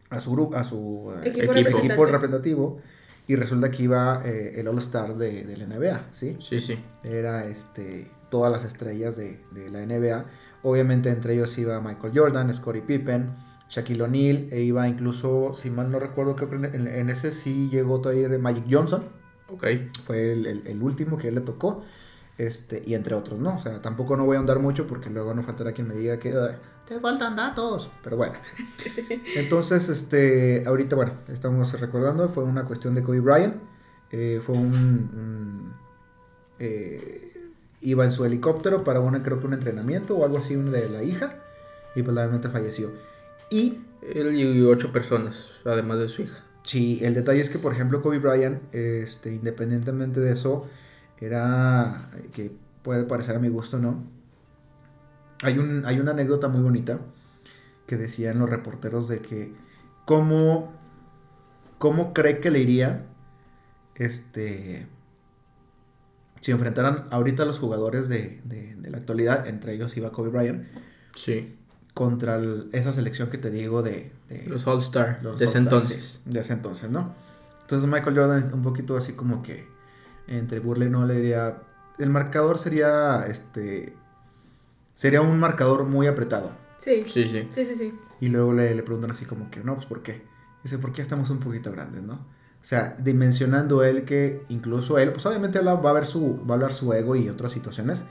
a 0.09 0.19
su 0.19 0.31
grupo 0.31 0.55
a 0.55 0.63
su 0.63 1.11
eh, 1.23 1.29
Equipo, 1.29 1.53
Equipo. 1.53 2.05
representativo 2.05 2.79
y 3.27 3.35
resulta 3.35 3.71
que 3.71 3.83
iba 3.83 4.21
eh, 4.25 4.59
el 4.59 4.67
All 4.67 4.77
Star 4.79 5.15
de, 5.15 5.43
de 5.45 5.57
la 5.57 5.65
NBA, 5.65 6.07
¿sí? 6.11 6.37
Sí, 6.39 6.59
sí. 6.59 6.77
Era 7.03 7.45
este 7.45 8.09
todas 8.29 8.51
las 8.51 8.63
estrellas 8.65 9.15
de, 9.17 9.39
de 9.51 9.69
la 9.69 9.81
NBA. 9.85 10.25
Obviamente 10.63 11.09
entre 11.09 11.33
ellos 11.33 11.57
iba 11.57 11.79
Michael 11.81 12.13
Jordan, 12.15 12.53
Scottie 12.53 12.81
Pippen, 12.81 13.31
Shaquille 13.69 14.03
O'Neal, 14.03 14.47
e 14.51 14.61
iba 14.61 14.87
incluso, 14.87 15.53
si 15.53 15.69
mal 15.69 15.89
no 15.91 15.99
recuerdo, 15.99 16.35
creo 16.35 16.49
que 16.49 16.55
en, 16.55 16.87
en 16.87 17.09
ese 17.09 17.31
sí 17.31 17.69
llegó 17.71 17.99
todavía 18.01 18.27
Magic 18.37 18.65
Johnson, 18.69 19.05
Ok. 19.49 19.65
fue 20.05 20.33
el, 20.33 20.45
el- 20.45 20.67
el 20.67 20.81
último 20.81 21.17
que 21.17 21.29
él 21.29 21.35
le 21.35 21.41
tocó. 21.41 21.83
Este, 22.41 22.81
y 22.83 22.95
entre 22.95 23.13
otros, 23.13 23.39
¿no? 23.39 23.55
O 23.57 23.59
sea, 23.59 23.83
tampoco 23.83 24.17
no 24.17 24.25
voy 24.25 24.33
a 24.35 24.39
ahondar 24.39 24.57
mucho 24.57 24.87
porque 24.87 25.11
luego 25.11 25.35
no 25.35 25.43
faltará 25.43 25.73
quien 25.73 25.87
me 25.87 25.93
diga 25.93 26.17
que 26.17 26.29
"Ay, 26.29 26.55
te 26.87 26.99
faltan 26.99 27.35
datos. 27.35 27.91
Pero 28.03 28.17
bueno. 28.17 28.33
Entonces, 29.35 29.89
este, 29.89 30.63
ahorita, 30.65 30.95
bueno, 30.95 31.13
estamos 31.27 31.79
recordando, 31.79 32.29
fue 32.29 32.43
una 32.43 32.65
cuestión 32.65 32.95
de 32.95 33.03
Kobe 33.03 33.19
Bryant. 33.19 33.57
eh, 34.11 34.41
fue 34.43 34.55
un, 34.55 34.73
un, 34.73 35.73
eh, 36.57 37.31
iba 37.81 38.03
en 38.05 38.11
su 38.11 38.25
helicóptero 38.25 38.83
para 38.83 38.99
una, 39.01 39.21
creo 39.21 39.39
que 39.39 39.45
un 39.45 39.53
entrenamiento 39.53 40.17
o 40.17 40.25
algo 40.25 40.39
así, 40.39 40.55
de 40.55 40.89
la 40.89 41.03
hija. 41.03 41.35
Y 41.95 42.01
pues 42.01 42.15
realmente 42.15 42.49
falleció. 42.49 42.91
Y 43.51 43.81
Él 44.15 44.35
y 44.35 44.61
ocho 44.63 44.91
personas, 44.91 45.45
además 45.63 45.99
de 45.99 46.09
su 46.09 46.23
hija. 46.23 46.43
Sí, 46.63 46.99
el 47.03 47.13
detalle 47.13 47.41
es 47.41 47.51
que, 47.51 47.59
por 47.59 47.71
ejemplo, 47.73 48.01
Kobe 48.01 48.17
Bryant, 48.17 48.61
este, 48.73 49.31
independientemente 49.31 50.19
de 50.19 50.31
eso, 50.31 50.65
era 51.21 52.09
que 52.33 52.51
puede 52.83 53.03
parecer 53.03 53.35
a 53.35 53.39
mi 53.39 53.47
gusto, 53.47 53.77
¿no? 53.79 54.03
Hay, 55.43 55.57
un, 55.59 55.85
hay 55.85 55.99
una 55.99 56.11
anécdota 56.11 56.47
muy 56.49 56.61
bonita 56.61 56.99
que 57.87 57.95
decían 57.97 58.39
los 58.39 58.49
reporteros 58.49 59.07
de 59.07 59.19
que 59.19 59.53
cómo, 60.05 60.71
cómo 61.77 62.13
cree 62.13 62.39
que 62.39 62.51
le 62.51 62.59
iría 62.59 63.05
este, 63.95 64.87
si 66.41 66.51
enfrentaran 66.51 67.05
ahorita 67.11 67.43
a 67.43 67.45
los 67.45 67.59
jugadores 67.59 68.09
de, 68.09 68.41
de- 68.45 68.75
de 68.75 68.89
la 68.89 68.97
actualidad, 68.97 69.47
entre 69.47 69.73
ellos 69.73 69.95
iba 69.97 70.11
Kobe 70.11 70.29
Bryant, 70.29 70.65
Sí. 71.15 71.55
contra 71.93 72.35
el- 72.35 72.69
esa 72.71 72.93
selección 72.93 73.29
que 73.29 73.37
te 73.37 73.51
digo 73.51 73.83
de, 73.83 74.11
de- 74.29 74.45
Los 74.47 74.65
All 74.67 74.79
Star 74.79 75.19
los 75.21 75.39
de 75.39 75.45
ese 75.45 75.57
All-Stars, 75.59 75.83
entonces. 75.91 76.19
sí, 76.23 76.31
de 76.31 76.39
ese 76.39 76.53
entonces, 76.53 76.89
¿no? 76.89 77.13
Entonces 77.61 77.87
Michael 77.89 78.17
Jordan 78.17 78.53
un 78.53 78.61
poquito 78.63 78.95
así 78.97 79.13
como 79.13 79.43
que 79.43 79.67
entre 80.27 80.59
burla 80.59 80.85
y 80.85 80.89
no 80.89 81.05
le 81.05 81.15
diría 81.15 81.61
el 81.99 82.09
marcador 82.09 82.57
sería 82.57 83.25
este 83.27 83.95
sería 84.95 85.21
un 85.21 85.39
marcador 85.39 85.85
muy 85.85 86.07
apretado 86.07 86.51
Sí. 86.77 87.03
Sí, 87.05 87.25
sí. 87.27 87.47
Sí, 87.53 87.65
sí, 87.65 87.75
sí. 87.75 87.93
y 88.19 88.29
luego 88.29 88.53
le, 88.53 88.73
le 88.73 88.81
preguntan 88.83 89.11
así 89.11 89.25
como 89.25 89.51
que 89.51 89.59
no 89.63 89.75
pues 89.75 89.85
por 89.85 90.01
qué 90.01 90.23
dice 90.63 90.77
porque 90.79 90.97
ya 90.97 91.03
estamos 91.03 91.29
un 91.29 91.39
poquito 91.39 91.71
grandes 91.71 92.01
no 92.01 92.13
o 92.13 92.63
sea 92.63 92.95
dimensionando 92.99 93.83
él 93.83 94.03
que 94.05 94.43
incluso 94.49 94.97
él 94.97 95.11
pues 95.11 95.25
obviamente 95.25 95.59
va 95.59 95.73
a 95.73 95.93
ver 95.93 96.05
su 96.05 96.37
va 96.45 96.51
a 96.51 96.53
hablar 96.55 96.73
su 96.73 96.91
ego 96.93 97.15
y 97.15 97.29
otras 97.29 97.51
situaciones 97.51 98.03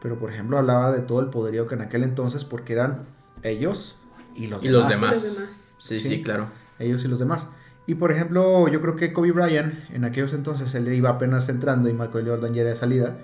pero 0.00 0.18
por 0.18 0.30
ejemplo 0.32 0.58
hablaba 0.58 0.92
de 0.92 1.00
todo 1.00 1.20
el 1.20 1.30
poderío 1.30 1.66
que 1.66 1.74
en 1.76 1.82
aquel 1.82 2.02
entonces 2.04 2.44
porque 2.44 2.72
eran 2.72 3.06
ellos 3.42 3.96
y 4.34 4.46
los 4.48 4.62
Y 4.62 4.68
demás. 4.68 4.88
demás. 4.90 5.12
Los 5.14 5.38
demás. 5.38 5.74
Sí, 5.78 6.00
Sí. 6.00 6.08
sí, 6.08 6.22
claro. 6.22 6.48
ellos 6.78 7.04
y 7.04 7.08
los 7.08 7.18
demás. 7.18 7.48
Y 7.86 7.94
por 7.94 8.10
ejemplo, 8.10 8.66
yo 8.68 8.80
creo 8.80 8.96
que 8.96 9.12
Kobe 9.12 9.32
Bryant, 9.32 9.74
en 9.92 10.04
aquellos 10.04 10.32
entonces 10.32 10.74
él 10.74 10.92
iba 10.92 11.10
apenas 11.10 11.48
entrando 11.48 11.88
y 11.88 11.92
Michael 11.92 12.28
Jordan 12.28 12.52
ya 12.52 12.62
era 12.62 12.70
de 12.70 12.76
salida. 12.76 13.16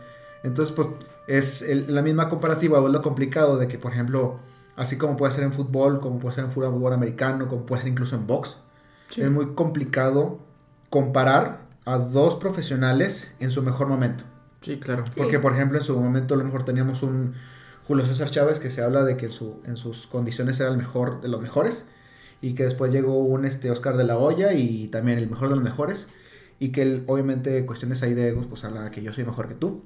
Entonces, 0.45 0.73
pues 0.75 0.89
es 1.27 1.63
el- 1.63 1.93
la 1.95 2.03
misma 2.03 2.29
comparativa 2.29 2.81
o 2.81 2.87
es 2.87 2.93
lo 2.93 3.03
complicado 3.03 3.57
de 3.57 3.67
que, 3.69 3.79
por 3.79 3.93
ejemplo, 3.93 4.39
así 4.77 4.97
como 4.97 5.17
puede 5.17 5.33
ser 5.33 5.45
en 5.45 5.53
fútbol, 5.53 6.01
como 6.01 6.19
puede 6.19 6.35
ser 6.37 6.45
en 6.45 6.51
fútbol 6.53 6.93
americano, 6.93 7.49
como 7.49 7.67
puede 7.67 7.83
ser 7.83 7.91
incluso 7.93 8.15
en 8.17 8.27
box, 8.27 8.57
Sí. 9.11 9.21
es 9.23 9.31
muy 9.31 9.55
complicado 9.55 10.39
comparar 10.91 11.63
a 11.85 11.99
dos 11.99 12.37
profesionales 12.37 13.33
en 13.41 13.51
su 13.51 13.63
mejor 13.63 13.89
momento. 13.89 14.25
Sí, 14.63 14.79
claro. 14.79 15.05
Sí. 15.07 15.13
Porque, 15.17 15.39
por 15.41 15.53
ejemplo, 15.55 15.79
en 15.79 15.85
su 15.85 15.99
momento 15.99 16.35
a 16.35 16.37
lo 16.37 16.45
mejor 16.45 16.65
teníamos 16.65 17.03
un 17.03 17.35
Julio 17.87 18.07
César 18.07 18.31
Chávez 18.31 18.61
que 18.61 18.71
se 18.71 18.81
habla 18.83 19.03
de 19.05 19.17
que 19.17 19.27
en, 19.27 19.33
su, 19.33 19.61
en 19.65 19.77
sus 19.77 20.07
condiciones 20.07 20.61
era 20.61 20.71
el 20.71 20.77
mejor 20.77 21.21
de 21.21 21.29
los 21.29 21.43
mejores 21.43 21.87
y 22.43 22.55
que 22.55 22.65
después 22.65 22.93
llegó 22.93 23.19
un 23.21 23.45
este, 23.47 23.71
Oscar 23.71 23.97
de 23.97 24.05
la 24.05 24.19
Hoya 24.19 24.53
y 24.53 24.89
también 24.89 25.17
el 25.19 25.31
mejor 25.31 25.49
de 25.49 25.55
los 25.55 25.65
mejores 25.65 26.09
y 26.59 26.71
que 26.73 26.83
él, 26.83 27.05
obviamente 27.07 27.65
cuestiones 27.65 28.03
ahí 28.03 28.13
de 28.15 28.29
egos 28.29 28.47
pues 28.47 28.65
habla 28.65 28.91
que 28.91 29.03
yo 29.03 29.13
soy 29.15 29.25
mejor 29.25 29.49
que 29.49 29.55
tú 29.55 29.83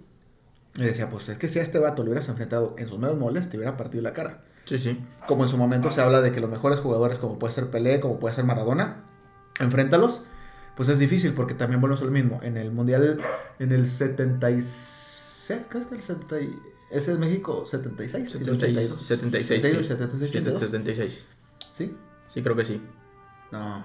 y 0.76 0.82
decía 0.82 1.08
pues 1.08 1.28
es 1.28 1.38
que 1.38 1.48
si 1.48 1.58
a 1.58 1.62
este 1.62 1.78
vato 1.78 2.02
lo 2.02 2.08
hubieras 2.10 2.28
enfrentado 2.28 2.74
en 2.78 2.88
sus 2.88 2.98
meros 2.98 3.16
moles 3.18 3.48
te 3.48 3.56
hubiera 3.56 3.76
partido 3.76 4.02
la 4.02 4.12
cara 4.12 4.42
Sí, 4.64 4.78
sí. 4.80 4.98
como 5.28 5.44
en 5.44 5.48
su 5.48 5.56
momento 5.56 5.90
se 5.92 6.00
habla 6.00 6.20
de 6.20 6.32
que 6.32 6.40
los 6.40 6.50
mejores 6.50 6.80
jugadores 6.80 7.18
como 7.18 7.38
puede 7.38 7.52
ser 7.54 7.70
Pelé 7.70 8.00
como 8.00 8.18
puede 8.18 8.34
ser 8.34 8.44
Maradona 8.44 9.04
enfréntalos 9.60 10.22
pues 10.76 10.88
es 10.90 10.98
difícil 10.98 11.32
porque 11.34 11.54
también 11.54 11.80
volvemos 11.80 12.02
lo 12.02 12.10
mismo 12.10 12.40
en 12.42 12.56
el 12.56 12.72
mundial 12.72 13.20
en 13.58 13.72
el 13.72 13.86
76 13.86 15.64
¿qué 15.70 15.78
es 15.78 15.86
que 15.86 15.94
el 15.94 16.02
70 16.02 16.40
y- 16.40 16.58
ese 16.90 17.12
es 17.12 17.18
México 17.18 17.64
76 17.66 18.30
76. 18.30 18.88
76, 19.06 19.76
sí. 19.78 19.84
76 19.84 20.30
82 20.30 20.60
76. 20.60 21.26
¿sí? 21.76 21.96
Sí, 22.36 22.42
creo 22.42 22.54
que 22.54 22.66
sí. 22.66 22.86
No, 23.50 23.82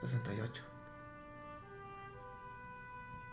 68. 0.00 0.62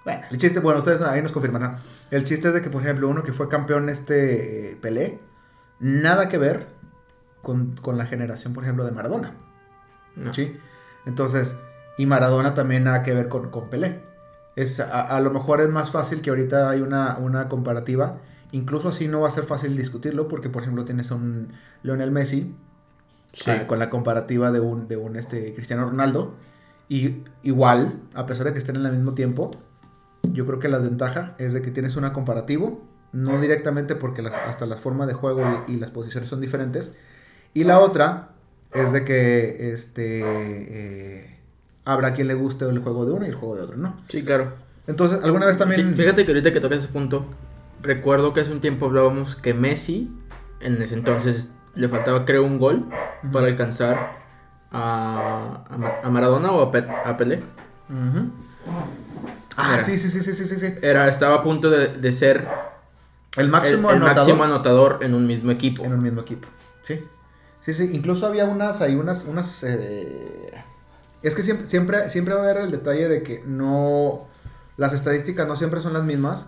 Bueno, 0.04 0.26
el 0.32 0.38
chiste, 0.38 0.60
bueno, 0.60 0.80
ustedes 0.80 1.02
ahí 1.02 1.22
nos 1.22 1.32
confirmarán. 1.32 1.78
El 2.12 2.26
chiste 2.26 2.50
es 2.50 2.54
de 2.54 2.62
que, 2.62 2.70
por 2.70 2.84
ejemplo, 2.84 3.08
uno 3.08 3.24
que 3.24 3.32
fue 3.32 3.48
campeón 3.48 3.88
este 3.88 4.72
eh, 4.72 4.76
Pelé, 4.76 5.22
nada 5.80 6.28
que 6.28 6.38
ver 6.38 6.68
con, 7.42 7.78
con 7.78 7.98
la 7.98 8.06
generación, 8.06 8.52
por 8.52 8.66
ejemplo, 8.66 8.84
de 8.84 8.92
Maradona. 8.92 9.34
No. 10.18 10.34
¿Sí? 10.34 10.58
Entonces, 11.06 11.56
y 11.98 12.06
Maradona 12.06 12.54
también 12.54 12.84
nada 12.84 13.02
que 13.04 13.14
ver 13.14 13.30
con, 13.30 13.50
con 13.50 13.70
Pelé. 13.70 14.04
Es, 14.58 14.82
a, 14.82 15.04
a 15.04 15.22
lo 15.22 15.32
mejor 15.32 15.62
es 15.62 15.70
más 15.70 15.90
fácil 15.90 16.22
que 16.22 16.32
ahorita 16.32 16.70
hay 16.70 16.82
una, 16.82 17.16
una 17.16 17.48
comparativa. 17.48 18.18
Incluso 18.52 18.90
así 18.90 19.08
no 19.08 19.22
va 19.22 19.30
a 19.30 19.32
ser 19.32 19.46
fácil 19.46 19.78
discutirlo 19.78 20.28
porque, 20.28 20.50
por 20.50 20.64
ejemplo, 20.64 20.84
tienes 20.84 21.12
a 21.12 21.16
un 21.16 21.54
Lionel 21.82 22.12
Messi 22.12 22.54
Sí. 23.34 23.50
ah, 23.52 23.68
con 23.68 23.80
la 23.80 23.90
comparativa 23.90 24.52
de 24.52 24.60
un, 24.60 24.88
de 24.88 24.96
un 24.98 25.16
este, 25.16 25.54
Cristiano 25.54 25.86
Ronaldo. 25.90 26.34
Y 26.90 27.24
igual, 27.44 28.00
a 28.14 28.26
pesar 28.26 28.46
de 28.46 28.54
que 28.54 28.60
estén 28.60 28.76
en 28.76 28.86
el 28.86 28.92
mismo 28.94 29.14
tiempo, 29.14 29.52
yo 30.24 30.46
creo 30.46 30.60
que 30.60 30.70
la 30.70 30.78
ventaja 30.78 31.34
es 31.38 31.54
de 31.54 31.62
que 31.62 31.72
tienes 31.72 31.96
una 31.96 32.14
comparativo, 32.14 32.82
no 33.12 33.40
directamente 33.42 33.96
porque 33.96 34.22
las- 34.22 34.36
hasta 34.48 34.66
la 34.66 34.78
forma 34.78 35.06
de 35.08 35.14
juego 35.14 35.66
y, 35.68 35.74
y 35.74 35.78
las 35.78 35.92
posiciones 35.92 36.30
son 36.30 36.42
diferentes. 36.42 36.94
Y 37.54 37.64
la 37.64 37.80
otra 37.80 38.30
es 38.74 38.92
de 38.92 39.04
que 39.04 39.72
este 39.74 40.22
eh, 40.26 41.40
habrá 41.86 42.14
quien 42.14 42.28
le 42.28 42.34
guste 42.34 42.66
el 42.66 42.80
juego 42.80 43.06
de 43.06 43.12
uno 43.14 43.26
y 43.26 43.30
el 43.30 43.36
juego 43.36 43.56
de 43.56 43.62
otro, 43.64 43.78
¿no? 43.78 43.96
Sí, 44.10 44.24
claro. 44.24 44.54
Entonces, 44.88 45.20
alguna 45.24 45.46
vez 45.46 45.58
también... 45.58 45.94
Fí- 45.94 45.96
Fíjate 45.96 46.26
que 46.26 46.32
ahorita 46.32 46.52
que 46.54 46.60
tocas 46.60 46.80
ese 46.80 46.88
punto, 46.90 47.26
recuerdo 47.82 48.34
que 48.34 48.42
hace 48.42 48.52
un 48.52 48.62
tiempo 48.62 48.86
hablábamos 48.88 49.36
que 49.36 49.54
Messi, 49.54 50.12
en 50.62 50.82
ese 50.82 50.96
entonces, 50.96 51.50
le 51.76 51.90
faltaba 51.90 52.26
creo 52.26 52.44
un 52.44 52.60
gol 52.60 52.90
para 53.32 53.48
alcanzar 53.48 54.18
a, 54.72 55.64
a, 55.70 55.78
Ma- 55.78 55.94
a 56.04 56.10
Maradona 56.10 56.52
o 56.52 56.62
a, 56.62 56.72
Pe- 56.72 56.88
a 57.06 57.18
Pelé. 57.18 57.42
Ah, 59.56 59.78
sí, 59.78 59.98
sí, 59.98 60.10
sí, 60.10 60.22
sí, 60.22 60.34
sí, 60.34 60.48
sí. 60.58 60.74
Era, 60.82 61.08
estaba 61.10 61.36
a 61.36 61.42
punto 61.44 61.70
de, 61.70 61.90
de 61.90 62.12
ser 62.12 62.48
El 63.38 63.46
el, 63.46 63.50
máximo 63.50 63.90
el 63.92 63.98
anotador 63.98 64.18
máximo 64.18 64.44
anotador 64.44 65.00
en 65.02 65.14
un 65.14 65.28
mismo 65.28 65.52
equipo. 65.52 65.84
en 65.84 65.94
un 65.94 66.02
mismo 66.02 66.22
equipo. 66.22 66.48
Sí. 66.82 67.04
Sí, 67.62 67.74
sí, 67.74 67.90
incluso 67.94 68.26
había 68.26 68.46
unas, 68.46 68.82
hay 68.82 68.96
unas, 68.96 69.24
unas, 69.26 69.64
eh, 69.64 70.52
es 71.22 71.34
que 71.36 71.44
siempre, 71.44 71.68
siempre, 71.70 72.10
siempre 72.10 72.34
va 72.34 72.42
a 72.42 72.44
haber 72.44 72.58
el 72.64 72.72
detalle 72.72 73.08
de 73.08 73.24
que 73.24 73.42
no, 73.46 74.28
las 74.76 74.92
estadísticas 74.92 75.48
no 75.48 75.56
siempre 75.56 75.82
son 75.82 75.94
las 75.94 76.04
mismas, 76.04 76.48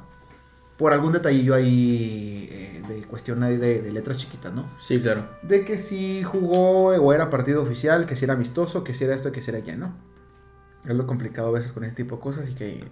por 0.77 0.91
algún 0.91 1.13
detallillo 1.13 1.55
ahí 1.55 2.49
eh, 2.51 2.74
de 2.87 3.03
cuestión 3.03 3.41
de, 3.41 3.57
de 3.57 3.91
letras 3.91 4.17
chiquitas, 4.17 4.53
¿no? 4.53 4.69
Sí, 4.79 5.01
claro. 5.01 5.27
De 5.41 5.65
que 5.65 5.77
si 5.77 6.23
jugó 6.23 6.87
o 6.89 7.13
era 7.13 7.29
partido 7.29 7.61
oficial, 7.61 8.05
que 8.05 8.15
si 8.15 8.25
era 8.25 8.33
amistoso, 8.33 8.83
que 8.83 8.93
si 8.93 9.03
era 9.03 9.15
esto, 9.15 9.31
que 9.31 9.41
si 9.41 9.51
era 9.51 9.59
ya, 9.59 9.75
¿no? 9.75 9.95
Es 10.85 10.95
lo 10.95 11.07
complicado 11.07 11.47
a 11.47 11.51
veces 11.51 11.71
con 11.71 11.83
este 11.83 12.03
tipo 12.03 12.17
de 12.17 12.21
cosas 12.21 12.49
y 12.49 12.53
que, 12.53 12.87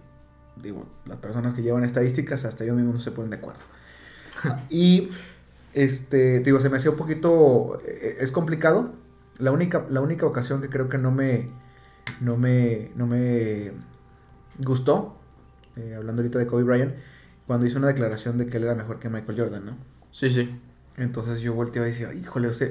digo, 0.56 0.88
las 1.06 1.18
personas 1.18 1.54
que 1.54 1.62
llevan 1.62 1.84
estadísticas 1.84 2.46
hasta 2.46 2.64
ellos 2.64 2.76
mismos 2.76 2.96
no 2.96 3.00
se 3.00 3.12
ponen 3.12 3.30
de 3.30 3.38
acuerdo. 3.38 3.62
y, 4.70 5.10
este, 5.74 6.40
digo, 6.40 6.60
se 6.60 6.70
me 6.70 6.78
hacía 6.78 6.92
un 6.92 6.98
poquito, 6.98 7.82
eh, 7.86 8.18
es 8.20 8.32
complicado. 8.32 8.94
La 9.40 9.52
única, 9.52 9.86
la 9.90 10.02
única 10.02 10.26
ocasión 10.26 10.62
que 10.62 10.70
creo 10.70 10.90
que 10.90 10.98
no 10.98 11.12
me, 11.12 11.50
no 12.20 12.38
me, 12.38 12.92
no 12.96 13.08
me 13.08 13.72
gustó, 14.60 15.18
eh, 15.76 15.96
hablando 15.96 16.22
ahorita 16.22 16.40
de 16.40 16.48
Kobe 16.48 16.64
Bryant, 16.64 16.94
cuando 17.48 17.66
hizo 17.66 17.78
una 17.78 17.88
declaración 17.88 18.38
de 18.38 18.48
que 18.48 18.58
él 18.58 18.64
era 18.64 18.76
mejor 18.76 19.00
que 19.00 19.10
Michael 19.10 19.40
Jordan, 19.40 19.66
¿no? 19.66 19.78
Sí, 20.12 20.30
sí. 20.30 20.60
Entonces 20.98 21.42
yo 21.42 21.54
volteaba 21.54 21.88
y 21.88 21.92
decía, 21.92 22.14
híjole, 22.14 22.48
o 22.48 22.54
sea, 22.54 22.70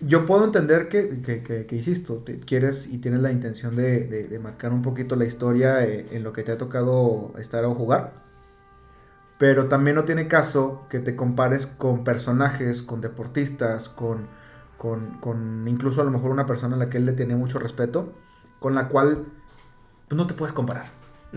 yo 0.00 0.26
puedo 0.26 0.44
entender 0.44 0.88
que, 0.88 1.22
que, 1.22 1.42
que, 1.42 1.66
que 1.66 1.76
insisto, 1.76 2.16
te 2.18 2.38
quieres 2.38 2.86
y 2.86 2.98
tienes 2.98 3.20
la 3.20 3.32
intención 3.32 3.76
de, 3.76 4.06
de, 4.06 4.28
de 4.28 4.38
marcar 4.38 4.72
un 4.72 4.82
poquito 4.82 5.16
la 5.16 5.24
historia 5.24 5.84
eh, 5.84 6.06
en 6.12 6.22
lo 6.22 6.32
que 6.32 6.42
te 6.42 6.52
ha 6.52 6.58
tocado 6.58 7.32
estar 7.38 7.64
o 7.64 7.74
jugar, 7.74 8.12
pero 9.38 9.68
también 9.68 9.96
no 9.96 10.04
tiene 10.04 10.28
caso 10.28 10.86
que 10.88 10.98
te 11.00 11.16
compares 11.16 11.66
con 11.66 12.04
personajes, 12.04 12.82
con 12.82 13.00
deportistas, 13.00 13.88
con, 13.88 14.28
con, 14.78 15.18
con 15.20 15.66
incluso 15.68 16.00
a 16.00 16.04
lo 16.04 16.10
mejor 16.10 16.30
una 16.30 16.46
persona 16.46 16.76
a 16.76 16.78
la 16.78 16.90
que 16.90 16.98
él 16.98 17.06
le 17.06 17.12
tenía 17.12 17.36
mucho 17.36 17.58
respeto, 17.58 18.12
con 18.60 18.74
la 18.74 18.88
cual 18.88 19.26
pues, 20.08 20.16
no 20.16 20.26
te 20.26 20.34
puedes 20.34 20.52
comparar. 20.52 20.86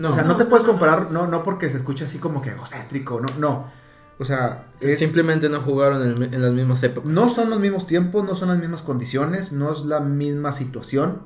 No, 0.00 0.10
o 0.10 0.12
sea, 0.12 0.22
no, 0.22 0.30
No, 0.30 0.36
te 0.36 0.44
puedes 0.46 0.64
comparar, 0.66 1.10
no, 1.10 1.26
no 1.26 1.42
porque 1.42 1.68
se 1.70 1.76
escuche 1.76 2.04
así 2.04 2.18
como 2.18 2.40
que 2.42 2.50
egocéntrico, 2.50 3.20
no, 3.20 3.28
no. 3.38 3.70
O 4.18 4.24
sea, 4.24 4.66
es, 4.80 4.98
simplemente 4.98 5.48
no 5.48 5.60
jugaron 5.60 6.02
en, 6.02 6.34
en 6.34 6.42
las 6.42 6.52
mismas 6.52 6.82
épocas. 6.82 7.10
no 7.10 7.28
son 7.28 7.48
los 7.50 7.58
mismos 7.58 7.86
tiempos, 7.86 8.24
no 8.24 8.34
son 8.34 8.48
las 8.48 8.58
mismas 8.58 8.82
condiciones, 8.82 9.52
no 9.52 9.72
es 9.72 9.84
la 9.84 10.00
misma 10.00 10.52
situación. 10.52 11.22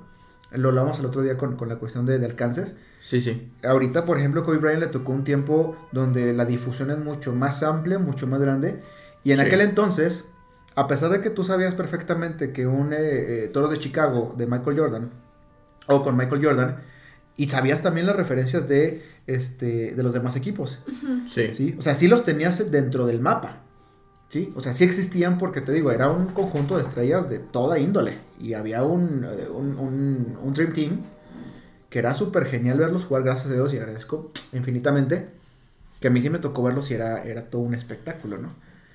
Lo 0.53 0.69
hablamos 0.69 1.01
el 1.01 1.07
otro 1.07 1.23
día 1.23 1.37
con, 1.37 1.57
con 1.57 1.69
la 1.69 1.77
cuestión 1.77 2.07
de, 2.07 2.19
de 2.21 2.27
alcances. 2.27 2.77
Sí, 3.01 3.21
sí. 3.21 3.53
Ahorita, 3.65 4.05
por 4.05 4.19
ejemplo, 4.19 4.45
Kobe 4.45 4.59
Bryant 4.59 4.81
le 4.81 4.87
tocó 4.87 5.11
un 5.13 5.25
tiempo 5.25 5.77
donde 5.91 6.33
la 6.33 6.45
difusión 6.45 6.93
es 6.93 6.99
mucho 6.99 7.33
más 7.35 7.65
amplia, 7.65 7.99
mucho 7.99 8.29
más 8.29 8.41
grande. 8.41 8.81
Y 9.25 9.33
en 9.33 9.39
Sí. 9.41 9.47
aquel 9.47 9.63
entonces, 9.63 10.27
a 10.77 10.87
pesar 10.87 11.11
de 11.11 11.21
que 11.21 11.31
tú 11.31 11.43
sabías 11.43 11.75
perfectamente 11.75 12.53
que 12.53 12.69
un 12.69 12.93
eh, 12.93 12.97
eh, 13.01 13.51
Toro 13.53 13.67
de 13.67 13.79
Chicago 13.81 14.35
de 14.37 14.47
Michael 14.47 14.79
Jordan, 14.79 15.11
o 15.89 16.03
con 16.03 16.17
Michael 16.17 16.45
Jordan, 16.45 16.77
y 17.37 17.49
sabías 17.49 17.83
también 17.83 18.07
las 18.07 18.17
referencias 18.17 18.69
de, 18.69 19.03
este, 19.27 19.95
de 19.95 20.03
los 20.03 20.13
demás 20.13 20.37
equipos. 20.37 20.79
Sí. 21.27 21.51
¿sí? 21.53 21.75
O 21.79 21.83
sea, 21.83 21.95
sí 21.95 22.09
los 22.09 22.25
tenías 22.25 22.71
dentro 22.71 23.07
del 23.07 23.21
mapa. 23.21 23.61
¿sí? 24.29 24.53
O 24.57 24.61
sea, 24.61 24.73
sí 24.73 24.85
existían 24.85 25.39
porque 25.39 25.61
te 25.61 25.73
digo, 25.73 25.91
era 25.93 26.11
un 26.11 26.27
conjunto 26.27 26.77
de 26.77 26.83
estrellas 26.83 27.29
de 27.31 27.39
toda 27.39 27.79
índole. 27.79 28.13
Y 28.41 28.55
había 28.55 28.83
un, 28.83 29.25
eh, 29.25 29.49
un, 29.53 29.79
un- 29.79 30.39
un 30.43 30.55
Dream 30.55 30.73
Team 30.73 31.01
que 31.91 31.99
era 32.01 32.13
súper 32.15 32.47
genial 32.47 32.79
verlos 32.79 33.05
jugar, 33.05 33.23
gracias 33.23 33.53
a 33.53 33.55
Dios, 33.55 33.73
y 33.73 33.79
agradezco 33.79 34.33
infinitamente. 34.53 35.29
Que 36.01 36.09
a 36.09 36.11
mí 36.11 36.21
sí 36.21 36.29
me 36.29 36.39
tocó 36.41 36.63
verlos 36.63 36.91
y 36.91 36.95
era, 36.95 37.23
era 37.23 37.43
todo 37.49 37.63
un 37.63 37.75
espectáculo, 37.75 38.37
¿no? 38.39 38.53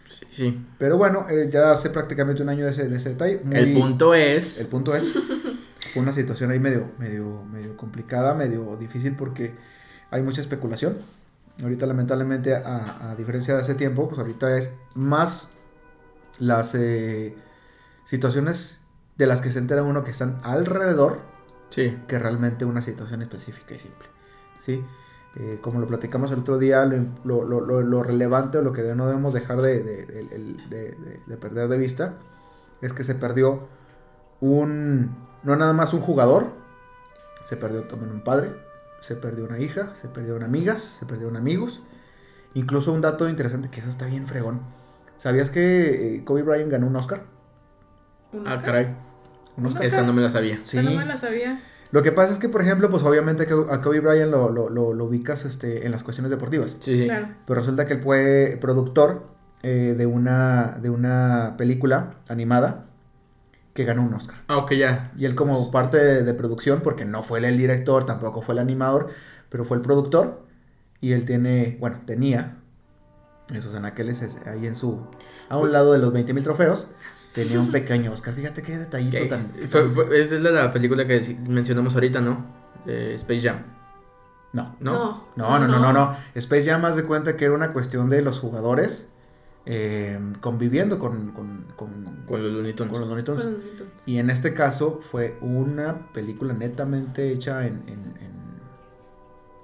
Sí, 0.10 0.26
sí. 0.30 0.66
Pero 0.78 0.98
bueno, 0.98 1.26
eh, 1.30 1.50
ya 1.52 1.72
hace 1.72 1.90
prácticamente 1.92 2.42
un 2.44 2.50
año 2.50 2.66
de 2.66 2.72
ese, 2.72 2.88
de 2.90 2.98
ese 2.98 3.10
detalle. 3.10 3.40
Muy- 3.46 3.56
El 3.58 3.74
punto 3.74 4.14
es... 4.14 4.60
el 4.60 4.68
punto 4.68 4.94
es, 4.96 5.12
una 6.00 6.14
situación 6.14 6.52
ahí 6.52 6.60
medio, 6.60 6.92
medio, 6.98 7.44
medio 7.44 7.76
complicada, 7.78 8.34
medio 8.34 8.76
difícil 8.78 9.16
porque 9.16 9.54
hay 10.12 10.22
mucha 10.24 10.42
especulación. 10.42 10.98
Ahorita 11.62 11.86
lamentablemente, 11.86 12.56
a, 12.56 13.12
a 13.12 13.16
diferencia 13.16 13.54
de 13.56 13.62
hace 13.62 13.76
tiempo, 13.76 14.08
pues 14.08 14.20
ahorita 14.20 14.56
es 14.58 14.72
más 14.96 15.50
las 16.40 16.74
eh, 16.76 17.36
situaciones 18.06 18.80
de 19.18 19.28
las 19.28 19.42
que 19.42 19.52
se 19.52 19.60
entera 19.60 19.84
uno 19.84 20.04
que 20.04 20.12
están 20.12 20.40
alrededor 20.44 21.20
Sí. 21.70 22.00
que 22.08 22.18
realmente 22.18 22.66
una 22.66 22.82
situación 22.82 23.22
específica 23.22 23.76
y 23.76 23.80
simple. 23.80 24.08
¿sí? 24.58 24.84
Eh, 25.36 25.60
como 25.62 25.80
lo 25.80 25.86
platicamos 25.88 26.32
el 26.32 26.40
otro 26.40 26.58
día, 26.58 26.84
lo, 26.86 27.44
lo- 27.46 27.62
lo- 27.62 27.82
lo- 27.82 28.04
relevante 28.04 28.58
o 28.58 28.62
lo 28.64 28.74
que 28.74 28.82
no 28.96 29.06
debemos 29.08 29.34
dejar 29.34 29.62
de, 29.62 29.84
de- 29.84 30.06
de- 30.06 31.20
de 31.28 31.38
perder 31.38 31.68
de 31.68 31.78
vista 31.78 32.16
es 32.82 32.94
que 32.94 33.04
se 33.04 33.14
perdió 33.14 33.68
un, 34.40 35.16
no 35.44 35.56
nada 35.56 35.74
más 35.74 35.94
un 35.94 36.02
jugador, 36.02 36.48
se 37.44 37.58
perdió 37.58 37.84
también 37.84 38.12
un 38.12 38.22
padre, 38.22 38.52
se 39.02 39.16
perdió 39.16 39.46
una 39.46 39.60
hija, 39.60 39.94
se 39.96 40.08
perdieron 40.08 40.44
amigas, 40.44 40.80
se 40.82 41.06
perdieron 41.06 41.38
amigos. 41.38 41.82
Incluso 42.54 42.92
un 42.92 43.02
dato 43.02 43.30
interesante 43.30 43.70
que 43.70 43.80
eso 43.80 43.90
está 43.90 44.06
bien 44.08 44.28
fregón. 44.28 44.62
¿Sabías 45.18 45.50
que 45.50 46.16
eh, 46.18 46.24
Kobe 46.24 46.44
Bryant 46.44 46.72
ganó 46.72 46.88
un 46.88 46.96
Oscar? 46.96 47.24
¿Un 48.34 48.48
Ah, 48.48 48.56
Oscar? 48.56 48.64
Caray. 48.66 48.96
¿Un 49.58 49.66
Oscar. 49.68 49.84
Esa 49.86 50.02
no 50.04 50.14
me 50.14 50.22
la 50.22 50.30
sabía. 50.30 50.60
Sí. 50.64 50.78
Esa 50.78 50.90
no 50.90 50.98
me 50.98 51.06
la 51.06 51.18
sabía. 51.18 51.62
Lo 51.92 52.04
que 52.04 52.12
pasa 52.12 52.32
es 52.32 52.40
que, 52.40 52.50
por 52.50 52.62
ejemplo, 52.62 52.90
pues 52.90 53.04
obviamente 53.04 53.48
que 53.48 53.54
a 53.54 53.82
Kobe 53.82 54.00
Bryant 54.00 54.32
lo, 54.32 54.50
lo, 54.52 54.70
lo- 54.70 54.94
lo 54.94 55.06
ubicas 55.06 55.46
este, 55.46 55.86
en 55.86 55.92
las 55.92 56.04
cuestiones 56.04 56.30
deportivas. 56.30 56.78
Sí, 56.80 56.98
sí. 56.98 57.06
Claro. 57.06 57.30
Pero 57.46 57.60
resulta 57.60 57.86
que 57.88 57.94
él 57.94 58.02
fue 58.04 58.58
productor 58.62 59.24
eh, 59.64 59.96
de, 59.98 60.06
una, 60.06 60.78
de 60.82 60.90
una 60.90 61.56
película 61.58 62.16
animada 62.30 62.86
que 63.74 63.86
ganó 63.86 64.02
un 64.04 64.14
Oscar. 64.14 64.36
Ah, 64.48 64.58
ok, 64.58 64.74
ya. 64.74 65.12
Y 65.18 65.26
él 65.26 65.36
como 65.36 65.72
parte 65.72 65.98
de, 65.98 66.24
de 66.24 66.34
producción, 66.34 66.82
porque 66.82 67.06
no 67.06 67.24
fue 67.24 67.40
él 67.40 67.46
el 67.46 67.58
director, 67.58 68.06
tampoco 68.06 68.42
fue 68.42 68.54
el 68.54 68.60
animador, 68.60 69.10
pero 69.50 69.64
fue 69.66 69.78
el 69.78 69.82
productor. 69.84 70.42
Y 71.02 71.14
él 71.14 71.26
tiene, 71.26 71.78
bueno, 71.80 72.02
tenía, 72.06 72.58
esos 73.54 73.74
anaqueles 73.76 74.22
es- 74.22 74.38
ahí 74.48 74.68
en 74.68 74.76
su, 74.76 75.08
a 75.48 75.58
un 75.58 75.72
lado 75.72 75.94
de 75.94 76.00
los 76.00 76.12
20 76.12 76.34
mil 76.34 76.44
trofeos, 76.44 76.90
tenía 77.34 77.60
un 77.60 77.72
pequeño 77.72 78.12
Oscar. 78.12 78.34
Fíjate 78.34 78.62
qué 78.64 78.78
detallito 78.78 79.24
Ok. 79.24 79.30
tan... 79.30 79.52
Fue- 79.70 79.90
fue- 79.92 80.20
es 80.20 80.30
de 80.30 80.40
la 80.40 80.74
película 80.74 81.08
que 81.08 81.38
mencionamos 81.48 81.94
ahorita, 81.96 82.20
¿no? 82.22 82.46
Eh, 82.86 83.14
Space 83.16 83.42
Jam. 83.48 83.58
No. 84.52 84.76
¿No? 84.80 85.26
No, 85.36 85.60
no, 85.60 85.68
no, 85.68 85.80
no, 85.80 85.94
no. 85.94 86.18
Space 86.34 86.64
Jam 86.70 86.82
más 86.82 86.96
de 86.96 87.04
cuenta 87.04 87.38
que 87.38 87.46
era 87.46 87.54
una 87.54 87.72
cuestión 87.72 88.10
de 88.10 88.22
los 88.24 88.40
jugadores 88.40 89.06
eh, 89.66 90.20
conviviendo 90.42 90.98
con, 91.00 91.32
con, 91.32 91.66
con, 91.76 92.24
Con 92.28 92.42
los 92.44 92.52
Looney 92.52 92.74
Tunes. 92.74 92.92
con 92.92 93.02
los 93.02 93.10
Looney 93.10 93.24
Tunes. 93.26 93.44
Fueron 93.44 93.60
Looney 93.62 93.78
Tunes. 93.78 93.94
Y 94.06 94.18
en 94.18 94.30
este 94.30 94.54
caso 94.54 95.00
fue 95.02 95.38
una 95.42 96.12
película 96.14 96.54
netamente 96.54 97.32
hecha 97.32 97.66
en, 97.68 97.84
en, 97.88 98.00
en- 98.20 98.40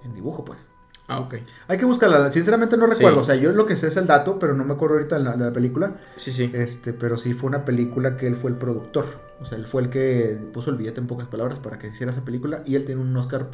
en 0.03 0.13
dibujo, 0.13 0.45
pues. 0.45 0.60
Ah, 1.08 1.19
ok. 1.19 1.36
Hay 1.67 1.77
que 1.77 1.86
buscarla, 1.86 2.31
sinceramente 2.31 2.77
no 2.77 2.86
Sí. 2.88 2.93
recuerdo, 2.93 3.21
o 3.21 3.23
sea, 3.23 3.36
yo 3.36 3.51
lo 3.51 3.65
que 3.67 3.75
sé 3.75 3.88
es 3.88 3.97
el 3.97 4.08
dato, 4.08 4.39
pero 4.39 4.55
no 4.55 4.63
me 4.65 4.73
acuerdo 4.73 4.95
ahorita 4.95 5.17
de 5.19 5.23
la, 5.23 5.36
la 5.36 5.53
película, 5.53 5.97
Sí, 6.17 6.31
sí. 6.31 6.49
este, 6.53 6.93
pero 6.93 7.15
sí 7.17 7.34
fue 7.36 7.47
una 7.47 7.63
película 7.63 8.17
que 8.17 8.25
él 8.27 8.36
fue 8.36 8.49
el 8.49 8.58
productor, 8.58 9.05
o 9.39 9.45
sea, 9.45 9.58
él 9.58 9.67
fue 9.67 9.84
el 9.84 9.89
que 9.89 10.36
puso 10.51 10.71
el 10.71 10.77
billete 10.77 10.99
en 11.01 11.05
pocas 11.08 11.27
palabras 11.27 11.60
para 11.60 11.77
que 11.77 11.88
hiciera 11.89 12.12
esa 12.12 12.25
película 12.25 12.63
y 12.65 12.73
él 12.75 12.86
tiene 12.86 13.01
un 13.01 13.15
Oscar 13.17 13.47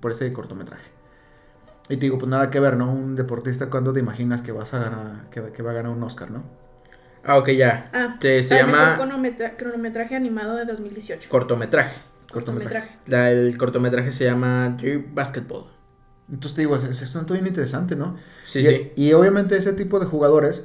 por 0.00 0.12
ese 0.12 0.32
cortometraje. 0.32 0.90
Y 1.90 1.96
te 1.96 2.06
digo, 2.06 2.18
pues 2.18 2.30
nada 2.30 2.50
que 2.50 2.60
ver, 2.60 2.76
¿no? 2.76 2.90
Un 2.92 3.16
deportista, 3.16 3.66
¿cuándo 3.68 3.92
te 3.92 4.00
imaginas 4.00 4.40
que 4.42 4.52
vas 4.52 4.72
a 4.74 4.78
ganar, 4.78 5.28
que, 5.30 5.42
que 5.52 5.62
va 5.62 5.72
a 5.72 5.74
ganar 5.74 5.92
un 5.92 6.02
Oscar, 6.02 6.30
¿no? 6.30 6.44
Ah, 7.24 7.36
ok, 7.36 7.48
ya. 7.50 7.90
Ah, 7.92 8.16
Se- 8.20 8.42
se 8.42 8.54
mejor 8.54 8.70
llama- 8.70 8.96
cronometra- 8.96 9.56
cronometraje 9.56 10.14
animado 10.16 10.54
de 10.56 10.64
2018. 10.64 11.28
Cortometraje. 11.28 12.00
Cortometraje. 12.32 12.90
La- 13.06 13.30
el 13.30 13.58
cortometraje 13.58 14.12
se 14.12 14.24
llama 14.24 14.76
Dear 14.80 15.02
Basketball. 15.12 15.64
Entonces 16.30 16.54
te 16.54 16.60
digo, 16.62 16.76
es, 16.76 16.84
es 17.02 17.12
tanto 17.12 17.34
bien 17.34 17.46
interesante, 17.46 17.96
¿no? 17.96 18.16
Sí, 18.44 18.60
y, 18.60 18.66
sí. 18.66 18.92
y 18.94 19.12
obviamente 19.12 19.56
ese 19.56 19.72
tipo 19.72 19.98
de 19.98 20.06
jugadores, 20.06 20.62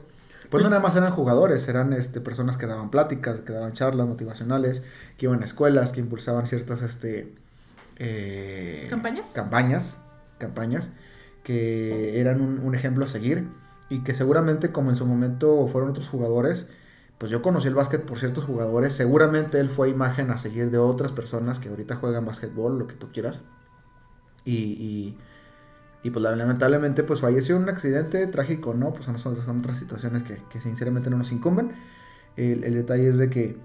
pues 0.52 0.64
no 0.64 0.70
nada 0.70 0.82
más 0.82 0.96
eran 0.96 1.10
jugadores, 1.12 1.68
eran 1.68 1.92
este, 1.92 2.22
personas 2.22 2.56
que 2.56 2.68
daban 2.68 2.92
pláticas, 2.92 3.40
que 3.42 3.52
daban 3.52 3.74
charlas 3.74 4.08
motivacionales, 4.08 4.84
que 5.18 5.26
iban 5.26 5.42
a 5.42 5.46
escuelas, 5.46 5.92
que 5.92 6.02
impulsaban 6.02 6.46
ciertas 6.46 6.84
este, 6.84 7.34
eh, 7.98 8.86
¿Campañas? 8.90 9.30
Campañas, 9.34 9.98
campañas, 10.38 10.92
que 11.46 12.20
eran 12.20 12.42
un, 12.42 12.74
ejemplo 12.74 13.06
a 13.06 13.08
seguir 13.08 13.48
y 13.88 14.00
que 14.04 14.16
seguramente 14.16 14.72
como 14.72 14.90
en 14.90 14.96
su 14.96 15.06
momento 15.06 15.68
fueron 15.68 15.92
otros 15.92 16.10
jugadores, 16.10 16.68
pues 17.20 17.32
yo 17.32 17.44
conocí 17.44 17.68
el 17.68 17.76
básquet 17.76 18.04
por 18.04 18.18
ciertos 18.18 18.46
jugadores, 18.46 18.94
seguramente 18.94 19.60
él 19.60 19.70
fue 19.70 19.90
imagen 19.90 20.32
a 20.32 20.38
seguir 20.38 20.72
de 20.72 20.80
otras 20.80 21.12
personas 21.12 21.60
que 21.60 21.70
ahorita 21.70 21.98
juegan 21.98 22.26
básquetbol, 22.26 22.80
lo 22.80 22.88
que 22.88 22.96
tú 22.96 23.12
quieras. 23.12 23.44
Y, 24.44 25.16
y, 26.04 26.10
pues 26.10 26.24
lamentablemente 26.24 27.04
pues 27.04 27.22
falleció 27.22 27.56
en 27.58 27.64
un 27.64 27.70
accidente 27.70 28.26
trágico, 28.28 28.74
¿no? 28.74 28.92
Pues 28.92 29.06
son, 29.06 29.20
son- 29.20 29.60
otras 29.60 29.78
situaciones 29.78 30.24
que, 30.24 30.42
que 30.50 30.60
sinceramente 30.60 31.12
no 31.12 31.18
nos 31.18 31.32
incumben. 31.32 31.74
El, 32.38 32.64
el 32.64 32.74
detalle 32.74 33.08
es 33.08 33.18
de 33.20 33.30
que 33.30 33.58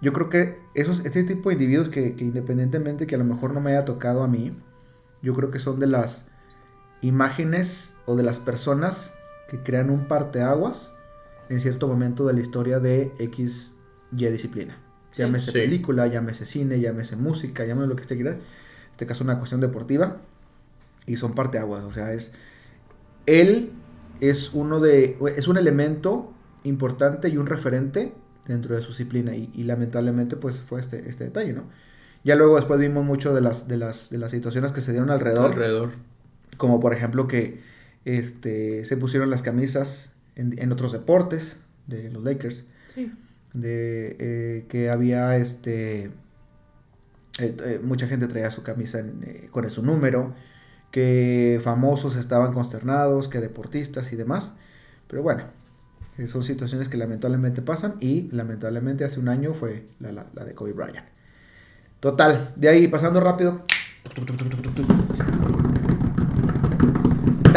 yo 0.00 0.12
creo 0.12 0.28
que 0.28 0.60
esos, 0.74 1.04
este 1.04 1.24
tipo 1.24 1.48
de 1.48 1.54
individuos 1.54 1.88
que, 1.88 2.14
que 2.14 2.24
independientemente 2.24 3.06
que 3.08 3.16
a 3.16 3.18
lo 3.18 3.24
mejor 3.24 3.52
no 3.52 3.60
me 3.60 3.72
haya 3.72 3.84
tocado 3.84 4.22
a 4.22 4.28
mí, 4.28 4.56
yo 5.22 5.34
creo 5.34 5.50
que 5.50 5.58
son 5.58 5.80
de 5.80 5.88
las 5.88 6.26
imágenes 7.02 7.94
o 8.06 8.16
de 8.16 8.22
las 8.22 8.38
personas 8.40 9.14
que 9.48 9.62
crean 9.62 9.90
un 9.90 10.08
parteaguas 10.08 10.92
en 11.48 11.60
cierto 11.60 11.86
momento 11.88 12.26
de 12.26 12.32
la 12.34 12.40
historia 12.40 12.80
de 12.80 13.12
X 13.18 13.74
Y 14.16 14.26
disciplina. 14.26 14.78
Llámese 15.12 15.52
Sí. 15.52 15.58
película, 15.58 16.06
llámese 16.06 16.44
cine, 16.44 16.80
llámese 16.80 17.16
música, 17.16 17.64
llámese 17.64 17.88
lo 17.88 17.96
que 17.96 18.02
usted 18.02 18.16
quiera. 18.16 18.32
En 18.32 18.40
este 18.92 19.06
caso 19.06 19.24
una 19.24 19.38
cuestión 19.38 19.60
deportiva. 19.60 20.18
Y 21.06 21.16
son 21.16 21.34
parteaguas. 21.34 21.84
O 21.84 21.90
sea, 21.90 22.12
es... 22.12 22.32
Él 23.26 23.70
es 24.20 24.50
uno 24.52 24.80
de... 24.80 25.16
Es 25.36 25.48
un 25.48 25.56
elemento 25.56 26.32
importante 26.64 27.28
y 27.28 27.36
un 27.36 27.46
referente 27.46 28.12
dentro 28.46 28.74
de 28.74 28.82
su 28.82 28.88
disciplina. 28.88 29.34
Y, 29.36 29.50
y 29.54 29.62
lamentablemente 29.62 30.36
pues 30.36 30.60
fue 30.60 30.80
este, 30.80 31.08
este 31.08 31.24
detalle, 31.24 31.52
¿no? 31.52 31.64
Ya 32.24 32.34
luego 32.34 32.56
después 32.56 32.80
vimos 32.80 33.04
mucho 33.04 33.32
de 33.32 33.40
las, 33.40 33.68
de 33.68 33.76
las, 33.76 34.10
de 34.10 34.18
las 34.18 34.32
situaciones 34.32 34.72
que 34.72 34.80
se 34.80 34.90
dieron 34.90 35.10
alrededor. 35.10 35.52
Alrededor. 35.52 35.90
Como 36.56 36.80
por 36.80 36.92
ejemplo 36.94 37.26
que 37.26 37.60
este, 38.04 38.84
se 38.84 38.96
pusieron 38.96 39.30
las 39.30 39.42
camisas 39.42 40.12
en, 40.36 40.58
en 40.58 40.72
otros 40.72 40.92
deportes 40.92 41.58
de 41.86 42.10
los 42.10 42.22
Lakers. 42.24 42.64
Sí. 42.94 43.12
De 43.52 44.16
eh, 44.18 44.66
que 44.68 44.90
había 44.90 45.36
este. 45.36 46.04
eh, 46.04 46.10
eh, 47.38 47.80
mucha 47.82 48.06
gente 48.06 48.26
traía 48.26 48.50
su 48.50 48.62
camisa 48.62 48.98
en, 49.00 49.48
con 49.50 49.68
su 49.70 49.82
número. 49.82 50.34
Que 50.92 51.60
famosos 51.62 52.16
estaban 52.16 52.52
consternados, 52.54 53.28
que 53.28 53.40
deportistas 53.40 54.12
y 54.12 54.16
demás. 54.16 54.52
Pero 55.08 55.22
bueno, 55.22 55.44
son 56.26 56.42
situaciones 56.42 56.88
que 56.88 56.96
lamentablemente 56.96 57.60
pasan. 57.60 57.96
Y 58.00 58.30
lamentablemente 58.32 59.04
hace 59.04 59.20
un 59.20 59.28
año 59.28 59.52
fue 59.52 59.86
la, 60.00 60.12
la- 60.12 60.26
la 60.32 60.44
de 60.44 60.54
Kobe 60.54 60.72
Bryant. 60.72 61.06
Total, 62.00 62.52
de 62.56 62.68
ahí 62.68 62.88
pasando 62.88 63.20
rápido. 63.20 63.62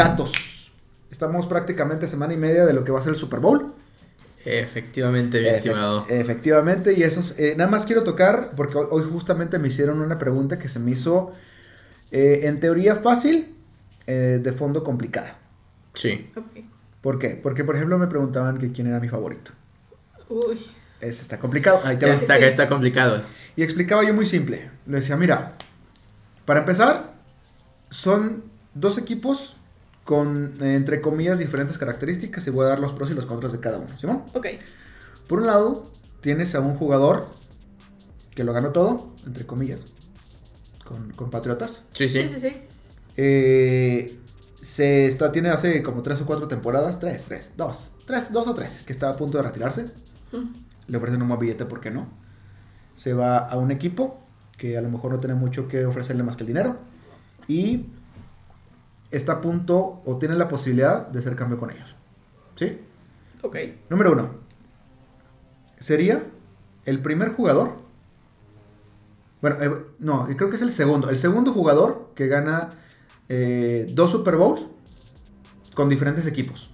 Datos. 0.08 0.72
Estamos 1.10 1.46
prácticamente 1.46 2.06
a 2.06 2.08
semana 2.08 2.32
y 2.34 2.36
media 2.36 2.64
de 2.66 2.72
lo 2.72 2.84
que 2.84 2.92
va 2.92 3.00
a 3.00 3.02
ser 3.02 3.10
el 3.10 3.16
Super 3.16 3.40
Bowl. 3.40 3.74
Efectivamente, 4.44 5.40
mi 5.40 5.48
Efe- 5.48 5.56
estimado. 5.56 6.06
Efectivamente, 6.08 6.94
y 6.96 7.02
esos, 7.02 7.38
eh, 7.38 7.54
nada 7.56 7.70
más 7.70 7.84
quiero 7.84 8.04
tocar, 8.04 8.52
porque 8.56 8.78
hoy, 8.78 8.86
hoy 8.90 9.02
justamente 9.10 9.58
me 9.58 9.68
hicieron 9.68 10.00
una 10.00 10.16
pregunta 10.18 10.58
que 10.58 10.68
se 10.68 10.78
me 10.78 10.92
hizo, 10.92 11.32
eh, 12.10 12.40
en 12.44 12.58
teoría 12.60 12.96
fácil, 12.96 13.54
eh, 14.06 14.40
de 14.42 14.52
fondo 14.52 14.82
complicada. 14.82 15.38
Sí. 15.94 16.26
¿Por 17.02 17.18
qué? 17.18 17.38
Porque, 17.42 17.64
por 17.64 17.76
ejemplo, 17.76 17.98
me 17.98 18.06
preguntaban 18.06 18.58
que 18.58 18.72
quién 18.72 18.86
era 18.86 18.98
mi 19.00 19.08
favorito. 19.08 19.52
Uy. 20.28 20.66
Ese 21.00 21.22
está 21.22 21.38
complicado. 21.38 21.80
Ahí 21.84 21.96
te 21.96 22.06
va. 22.06 22.14
Está, 22.14 22.36
está 22.38 22.68
complicado. 22.68 23.22
Y 23.56 23.62
explicaba 23.62 24.04
yo 24.04 24.14
muy 24.14 24.26
simple. 24.26 24.70
Le 24.86 24.98
decía, 24.98 25.16
mira, 25.16 25.56
para 26.44 26.60
empezar, 26.60 27.14
son 27.90 28.44
dos 28.74 28.98
equipos 28.98 29.56
con, 30.10 30.50
eh, 30.60 30.74
entre 30.74 31.00
comillas, 31.00 31.38
diferentes 31.38 31.78
características 31.78 32.44
y 32.44 32.50
voy 32.50 32.66
a 32.66 32.70
dar 32.70 32.80
los 32.80 32.92
pros 32.94 33.12
y 33.12 33.14
los 33.14 33.26
contras 33.26 33.52
de 33.52 33.60
cada 33.60 33.78
uno. 33.78 33.96
¿Simón? 33.96 34.24
Ok. 34.32 34.44
Por 35.28 35.38
un 35.38 35.46
lado, 35.46 35.92
tienes 36.20 36.56
a 36.56 36.60
un 36.60 36.74
jugador 36.74 37.28
que 38.34 38.42
lo 38.42 38.52
ganó 38.52 38.70
todo, 38.70 39.14
entre 39.24 39.46
comillas, 39.46 39.86
con, 40.84 41.12
con 41.12 41.30
Patriotas. 41.30 41.84
Sí, 41.92 42.08
Sí, 42.08 42.22
sí. 42.22 42.28
sí, 42.28 42.40
sí. 42.40 42.56
Eh, 43.16 44.18
se 44.60 45.06
está, 45.06 45.30
tiene 45.30 45.50
hace 45.50 45.80
como 45.84 46.02
tres 46.02 46.20
o 46.20 46.26
cuatro 46.26 46.48
temporadas, 46.48 46.98
tres, 46.98 47.26
tres, 47.28 47.52
dos, 47.56 47.92
tres, 48.04 48.32
dos 48.32 48.48
o 48.48 48.54
tres, 48.56 48.80
que 48.84 48.92
está 48.92 49.10
a 49.10 49.16
punto 49.16 49.38
de 49.38 49.44
retirarse. 49.44 49.92
Mm. 50.32 50.88
Le 50.88 50.96
ofrecen 50.96 51.22
un 51.22 51.28
buen 51.28 51.38
billete, 51.38 51.66
¿por 51.66 51.78
qué 51.78 51.92
no? 51.92 52.08
Se 52.96 53.12
va 53.12 53.38
a 53.38 53.56
un 53.58 53.70
equipo 53.70 54.18
que 54.58 54.76
a 54.76 54.80
lo 54.80 54.88
mejor 54.88 55.12
no 55.12 55.20
tiene 55.20 55.36
mucho 55.36 55.68
que 55.68 55.86
ofrecerle 55.86 56.24
más 56.24 56.34
que 56.36 56.42
el 56.42 56.48
dinero. 56.48 56.78
Y 57.46 57.86
está 59.10 59.32
a 59.34 59.40
punto 59.40 60.02
o 60.04 60.18
tiene 60.18 60.34
la 60.36 60.48
posibilidad 60.48 61.06
de 61.06 61.18
hacer 61.18 61.36
cambio 61.36 61.58
con 61.58 61.70
ellos. 61.70 61.94
¿Sí? 62.56 62.78
Ok. 63.42 63.56
Número 63.88 64.12
uno. 64.12 64.30
Sería 65.78 66.24
el 66.84 67.00
primer 67.00 67.30
jugador. 67.32 67.78
Bueno, 69.40 69.56
eh, 69.62 69.70
no, 69.98 70.26
creo 70.36 70.50
que 70.50 70.56
es 70.56 70.62
el 70.62 70.70
segundo. 70.70 71.08
El 71.08 71.16
segundo 71.16 71.52
jugador 71.52 72.10
que 72.14 72.26
gana 72.26 72.68
eh, 73.28 73.86
dos 73.94 74.10
Super 74.10 74.36
Bowls 74.36 74.66
con 75.74 75.88
diferentes 75.88 76.26
equipos. 76.26 76.70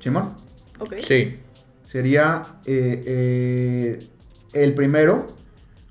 Simón. 0.00 0.34
Ok. 0.78 0.94
Sí. 1.00 1.40
Sería 1.84 2.60
eh, 2.64 3.02
eh, 3.06 4.08
el 4.52 4.74
primero 4.74 5.34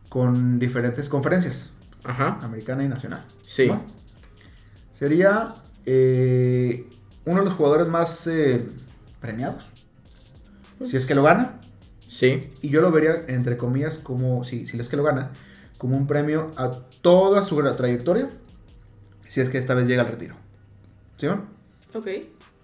con 0.10 0.60
diferentes 0.60 1.10
conferencias, 1.10 1.70
Ajá. 2.04 2.40
americana 2.42 2.84
y 2.84 2.88
nacional. 2.88 3.26
Sí. 3.46 3.64
Simón. 3.64 3.97
Sería 4.98 5.54
eh, 5.86 6.90
uno 7.26 7.42
de 7.42 7.46
los 7.46 7.54
jugadores 7.54 7.88
más 7.88 8.26
eh, 8.26 8.68
premiados. 9.22 9.70
Si 10.84 10.98
es 10.98 11.06
que 11.06 11.14
lo 11.14 11.22
gana. 11.22 11.62
Sí. 12.10 12.50
Y 12.64 12.70
yo 12.70 12.82
lo 12.82 12.92
vería, 12.92 13.26
entre 13.28 13.58
comillas, 13.58 14.00
como, 14.00 14.44
si, 14.44 14.66
si 14.66 14.80
es 14.80 14.90
que 14.90 14.98
lo 14.98 15.04
gana, 15.04 15.34
como 15.78 15.96
un 15.96 16.08
premio 16.08 16.52
a 16.58 16.72
toda 17.04 17.44
su 17.44 17.58
trayectoria, 17.76 18.32
si 19.28 19.40
es 19.40 19.50
que 19.50 19.60
esta 19.60 19.76
vez 19.76 19.88
llega 19.88 20.02
al 20.02 20.08
retiro. 20.08 20.34
¿Sí? 21.18 21.28
no? 21.28 21.46
Ok. 21.94 22.08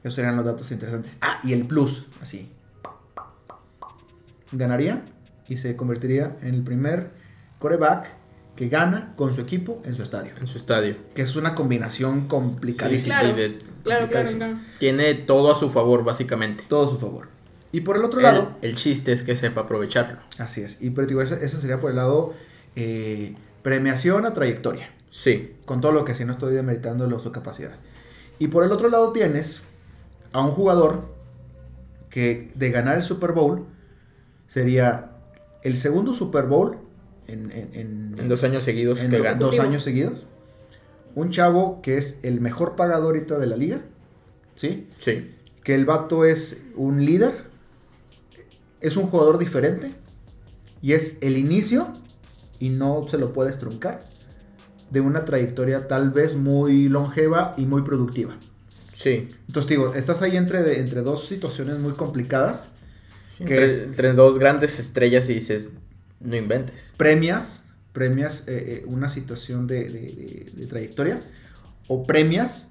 Esos 0.04 0.16
serían 0.16 0.36
los 0.36 0.46
datos 0.46 0.72
interesantes. 0.72 1.20
Ah, 1.22 1.40
y 1.44 1.54
el 1.54 1.68
plus, 1.68 2.08
así. 2.20 2.52
Ganaría 4.52 5.04
y 5.48 5.58
se 5.58 5.76
convertiría 5.76 6.36
en 6.42 6.56
el 6.56 6.64
primer 6.64 7.12
coreback 7.60 8.23
que 8.56 8.70
gana 8.70 9.14
con 9.16 9.34
su 9.34 9.42
equipo 9.42 9.82
en 9.86 9.96
su 9.96 10.04
estadio. 10.04 10.32
En 10.40 10.48
su 10.48 10.58
estadio. 10.58 10.96
Que 11.16 11.22
es 11.24 11.36
una 11.36 11.56
combinación 11.56 12.28
complicadísima. 12.28 13.20
Claro. 13.20 13.36
de- 13.36 13.60
Claro, 13.84 14.08
claro, 14.08 14.60
tiene 14.80 15.14
todo 15.14 15.52
a 15.52 15.58
su 15.58 15.70
favor, 15.70 16.06
básicamente. 16.06 16.64
Todo 16.70 16.88
a 16.88 16.90
su 16.90 16.98
favor. 16.98 17.28
Y 17.74 17.82
por 17.82 17.98
el 17.98 18.06
otro 18.06 18.20
El, 18.20 18.24
lado, 18.24 18.56
el 18.62 18.76
chiste 18.76 19.12
es 19.12 19.24
que 19.24 19.36
sepa 19.36 19.62
aprovecharlo. 19.62 20.20
así 20.38 20.62
es. 20.62 20.78
Y 20.80 20.92
pero 20.92 21.06
digo, 21.08 21.22
eso, 21.22 21.36
eso 21.36 21.60
sería 21.60 21.80
por 21.82 21.90
el 21.90 21.98
lado 21.98 22.34
eh, 22.78 23.36
premiación 23.62 24.26
a 24.26 24.34
trayectoria. 24.34 24.90
Sí. 25.10 25.56
con 25.66 25.80
todo 25.82 25.92
lo 25.92 26.06
que 26.06 26.16
sí 26.16 26.26
no 26.26 26.32
estoy 26.32 26.54
demeritando 26.56 27.20
su 27.20 27.32
capacidad. 27.32 27.76
Y 28.40 28.48
por 28.48 28.64
el 28.64 28.72
otro 28.72 28.90
lado 28.90 29.12
tienes 29.12 29.62
a 30.32 30.40
un 30.42 30.52
jugador 30.52 31.14
que 32.10 32.52
de 32.56 32.72
ganar 32.72 32.98
el 32.98 33.04
Super 33.04 33.32
Bowl 33.34 33.66
sería 34.48 35.12
el 35.62 35.76
segundo 35.78 36.14
Super 36.14 36.46
Bowl 36.46 36.78
en, 37.28 37.52
en- 37.52 38.28
dos 38.30 38.44
años 38.44 38.64
seguidos 38.64 39.02
en 39.02 39.12
que 39.12 39.18
do- 39.18 39.24
ganó. 39.24 39.46
dos 39.46 39.60
años 39.60 39.84
seguidos. 39.84 40.26
Un 41.16 41.30
chavo 41.30 41.82
que 41.82 41.98
es 41.98 42.20
el 42.24 42.42
mejor 42.42 42.76
pagador 42.76 43.16
ahorita 43.16 43.38
de 43.38 43.46
la 43.48 43.56
liga, 43.58 43.82
¿sí? 44.56 44.88
Sí. 44.98 45.32
Que 45.64 45.76
el 45.76 45.86
vato 45.86 46.26
es 46.26 46.62
un 46.76 47.06
líder, 47.06 47.32
es 48.82 48.98
un 48.98 49.06
jugador 49.08 49.38
diferente 49.38 49.94
y 50.82 50.94
es 50.94 51.18
el 51.22 51.38
inicio, 51.38 51.94
y 52.60 52.70
no 52.70 53.08
se 53.08 53.18
lo 53.18 53.32
puedes 53.32 53.58
truncar, 53.58 54.06
de 54.90 55.02
una 55.02 55.24
trayectoria 55.26 55.88
tal 55.88 56.12
vez 56.12 56.36
muy 56.36 56.88
longeva 56.90 57.54
y 57.58 57.66
muy 57.66 57.84
productiva. 57.84 58.38
Sí. 58.94 59.30
Entonces, 59.48 59.70
digo, 59.70 59.94
estás 59.96 60.22
ahí 60.22 60.36
entre, 60.38 60.80
entre 60.80 61.02
dos 61.02 61.28
situaciones 61.28 61.80
muy 61.80 61.94
complicadas, 61.94 62.70
que 63.38 63.44
Entre, 63.44 63.66
es 63.66 63.78
entre 63.80 64.14
dos 64.14 64.38
grandes 64.40 64.80
estrellas 64.80 65.28
y 65.30 65.36
dices, 65.36 65.70
no 66.24 66.36
inventes. 66.36 66.92
premias, 66.98 67.64
premias 67.92 68.44
eh, 68.48 68.82
eh, 68.82 68.86
una 68.88 69.10
situación 69.10 69.68
de, 69.68 69.84
de- 69.84 69.90
de- 69.92 70.52
de 70.56 70.68
trayectoria 70.68 71.22
o 71.88 72.06
premias 72.06 72.68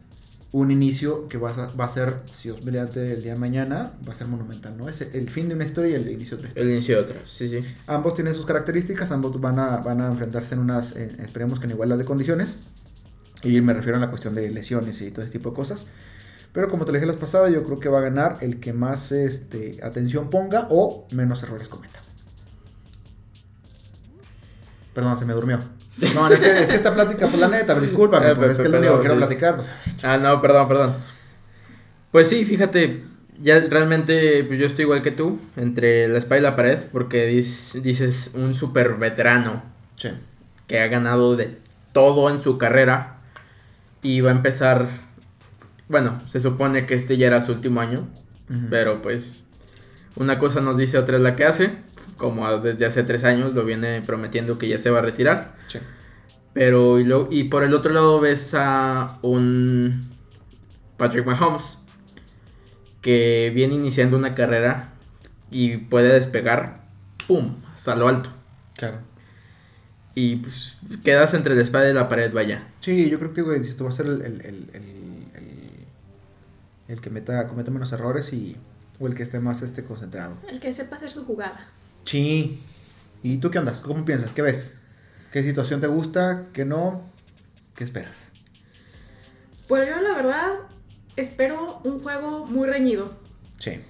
un 0.52 0.70
inicio 0.70 1.28
que 1.28 1.38
a- 1.48 1.68
va 1.68 1.84
a 1.86 1.88
ser, 1.88 2.16
si 2.30 2.50
os 2.50 2.62
mediante 2.62 3.14
el 3.14 3.22
día 3.22 3.32
de 3.32 3.38
mañana, 3.38 3.92
va 4.06 4.12
a 4.12 4.14
ser 4.14 4.26
monumental, 4.26 4.76
¿no? 4.76 4.88
Es 4.88 5.00
el, 5.00 5.30
fin 5.30 5.48
de 5.48 5.54
una 5.54 5.64
historia 5.64 5.92
y 5.92 5.94
el 5.94 6.10
inicio 6.10 6.36
de 6.36 6.40
otra 6.42 6.48
historia. 6.48 6.62
El 6.64 6.76
inicio 6.76 6.96
de 6.96 7.02
otra. 7.02 7.20
Sí, 7.24 7.48
sí. 7.48 7.64
Ambos 7.86 8.14
tienen 8.14 8.34
sus 8.34 8.44
características, 8.44 9.10
ambos 9.12 9.40
van 9.40 9.58
a, 9.58 9.78
van 9.78 10.02
a 10.02 10.08
enfrentarse 10.08 10.52
en 10.54 10.60
unas, 10.60 10.92
eh, 10.94 11.10
esperemos 11.20 11.58
que 11.58 11.64
en 11.66 11.70
igualdad 11.72 11.96
de 11.96 12.04
condiciones. 12.04 12.56
Y 13.42 13.60
me 13.62 13.72
refiero 13.72 13.96
a 13.96 14.00
la 14.00 14.10
cuestión 14.10 14.34
de 14.34 14.50
lesiones 14.50 15.00
y 15.00 15.10
todo 15.10 15.24
ese 15.24 15.32
tipo 15.32 15.50
de 15.50 15.56
cosas. 15.56 15.86
Pero 16.52 16.68
como 16.68 16.84
te 16.84 16.92
dije 16.92 17.06
la 17.06 17.12
vez 17.12 17.20
pasada, 17.20 17.48
yo 17.48 17.64
creo 17.64 17.80
que 17.80 17.88
va 17.88 18.00
a 18.00 18.02
ganar 18.02 18.36
el 18.42 18.60
que 18.60 18.74
más 18.74 19.10
este, 19.10 19.78
atención 19.82 20.28
ponga 20.28 20.66
o 20.70 21.08
menos 21.12 21.42
errores 21.42 21.68
cometa. 21.68 22.00
Perdón, 24.94 25.16
se 25.16 25.24
me 25.24 25.32
durmió. 25.32 25.60
No, 26.14 26.28
es 26.28 26.40
que, 26.40 26.60
es 26.62 26.68
que 26.70 26.74
esta 26.76 26.94
plática, 26.94 27.26
pues 27.28 27.38
la 27.38 27.48
neta, 27.48 27.78
discúlpame, 27.78 28.30
Eh, 28.30 28.34
pues 28.36 28.52
es 28.52 28.58
que 28.58 28.64
es 28.64 28.70
lo 28.70 28.78
único 28.78 28.94
que 28.96 29.00
quiero 29.00 29.16
platicar. 29.16 29.56
pues. 29.56 29.72
Ah, 30.02 30.16
no, 30.18 30.40
perdón, 30.40 30.68
perdón. 30.68 30.94
Pues 32.10 32.28
sí, 32.28 32.44
fíjate, 32.44 33.04
ya 33.40 33.60
realmente 33.60 34.44
pues, 34.44 34.58
yo 34.60 34.66
estoy 34.66 34.84
igual 34.84 35.02
que 35.02 35.10
tú, 35.10 35.38
entre 35.56 36.08
la 36.08 36.18
espada 36.18 36.38
y 36.38 36.42
la 36.42 36.56
pared, 36.56 36.78
porque 36.92 37.26
dices 37.26 38.30
un 38.34 38.54
super 38.54 38.94
veterano 38.96 39.62
Sí. 39.96 40.10
que 40.66 40.80
ha 40.80 40.88
ganado 40.88 41.36
de 41.36 41.58
todo 41.92 42.28
en 42.30 42.38
su 42.38 42.58
carrera 42.58 43.18
y 44.02 44.20
va 44.20 44.30
a 44.30 44.34
empezar, 44.34 44.88
bueno, 45.88 46.20
se 46.26 46.40
supone 46.40 46.86
que 46.86 46.94
este 46.94 47.16
ya 47.16 47.26
era 47.28 47.40
su 47.40 47.52
último 47.52 47.80
año, 47.80 48.08
pero 48.70 49.00
pues 49.00 49.40
una 50.16 50.38
cosa 50.38 50.60
nos 50.60 50.76
dice, 50.76 50.98
otra 50.98 51.16
es 51.16 51.22
la 51.22 51.36
que 51.36 51.44
hace, 51.44 51.76
como 52.22 52.48
desde 52.58 52.86
hace 52.86 53.02
tres 53.02 53.24
años 53.24 53.52
lo 53.52 53.64
viene 53.64 54.00
prometiendo 54.00 54.56
que 54.56 54.68
ya 54.68 54.78
se 54.78 54.90
va 54.90 55.00
a 55.00 55.02
retirar. 55.02 55.56
Sí. 55.66 55.78
Pero 56.54 57.00
y, 57.00 57.04
lo- 57.04 57.28
y 57.30 57.44
por 57.44 57.64
el 57.64 57.74
otro 57.74 57.92
lado 57.92 58.20
ves 58.20 58.54
a 58.54 59.18
un 59.22 60.08
Patrick 60.96 61.26
Mahomes 61.26 61.78
que 63.00 63.50
viene 63.54 63.74
iniciando 63.74 64.16
una 64.16 64.34
carrera 64.34 64.92
y 65.50 65.76
puede 65.78 66.12
despegar 66.12 66.82
¡pum! 67.26 67.56
hasta 67.74 67.96
lo 67.96 68.06
alto. 68.08 68.30
Claro. 68.76 68.98
Y 70.14 70.36
pues 70.36 70.76
quedas 71.02 71.34
entre 71.34 71.54
la 71.56 71.62
espada 71.62 71.90
y 71.90 71.94
la 71.94 72.08
pared, 72.08 72.32
vaya. 72.32 72.68
Sí, 72.80 73.08
yo 73.10 73.18
creo 73.18 73.32
que, 73.32 73.42
güey, 73.42 73.60
esto 73.62 73.84
va 73.84 73.90
a 73.90 73.92
ser 73.94 74.06
el, 74.06 74.20
el, 74.22 74.40
el, 74.42 74.70
el, 74.74 74.82
el- 75.34 75.86
el 76.88 77.00
que 77.00 77.10
meta, 77.10 77.48
cometa 77.48 77.70
menos 77.70 77.90
errores 77.92 78.32
y, 78.34 78.56
o 79.00 79.06
el 79.06 79.14
que 79.14 79.22
esté 79.22 79.40
más 79.40 79.62
este, 79.62 79.82
concentrado. 79.84 80.36
El 80.48 80.60
que 80.60 80.74
sepa 80.74 80.96
hacer 80.96 81.10
su 81.10 81.24
jugada. 81.24 81.68
Sí. 82.04 82.60
¿Y 83.22 83.38
tú 83.38 83.50
qué 83.50 83.58
andas? 83.58 83.80
¿Cómo 83.80 84.04
piensas? 84.04 84.32
¿Qué 84.32 84.42
ves? 84.42 84.78
¿Qué 85.30 85.42
situación 85.42 85.80
te 85.80 85.86
gusta? 85.86 86.46
¿Qué 86.52 86.64
no? 86.64 87.02
¿Qué 87.74 87.84
esperas? 87.84 88.30
Pues 89.68 89.88
yo 89.88 90.00
la 90.00 90.14
verdad 90.14 90.50
espero 91.16 91.80
un 91.84 92.00
juego 92.00 92.46
muy 92.46 92.68
reñido. 92.68 93.12
Sí. 93.58 93.80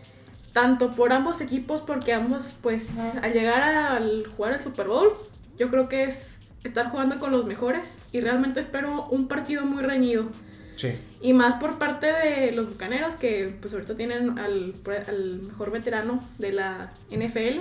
Tanto 0.52 0.92
por 0.92 1.12
ambos 1.12 1.40
equipos, 1.40 1.80
porque 1.80 2.12
ambos, 2.12 2.54
pues, 2.60 2.98
al 2.98 3.32
llegar 3.32 3.62
al 3.62 4.26
jugar 4.36 4.52
el 4.52 4.62
Super 4.62 4.86
Bowl, 4.86 5.12
yo 5.58 5.70
creo 5.70 5.88
que 5.88 6.04
es 6.04 6.36
estar 6.62 6.90
jugando 6.90 7.18
con 7.18 7.32
los 7.32 7.46
mejores. 7.46 7.98
Y 8.12 8.20
realmente 8.20 8.60
espero 8.60 9.06
un 9.08 9.28
partido 9.28 9.64
muy 9.64 9.82
reñido. 9.82 10.28
Sí. 10.76 10.98
Y 11.20 11.32
más 11.32 11.56
por 11.56 11.78
parte 11.78 12.06
de 12.06 12.52
los 12.52 12.68
bucaneros, 12.68 13.14
que 13.14 13.56
pues 13.60 13.72
ahorita 13.72 13.96
tienen 13.96 14.38
al, 14.38 14.74
al 15.08 15.40
mejor 15.40 15.70
veterano 15.70 16.22
de 16.38 16.52
la 16.52 16.92
NFL. 17.10 17.60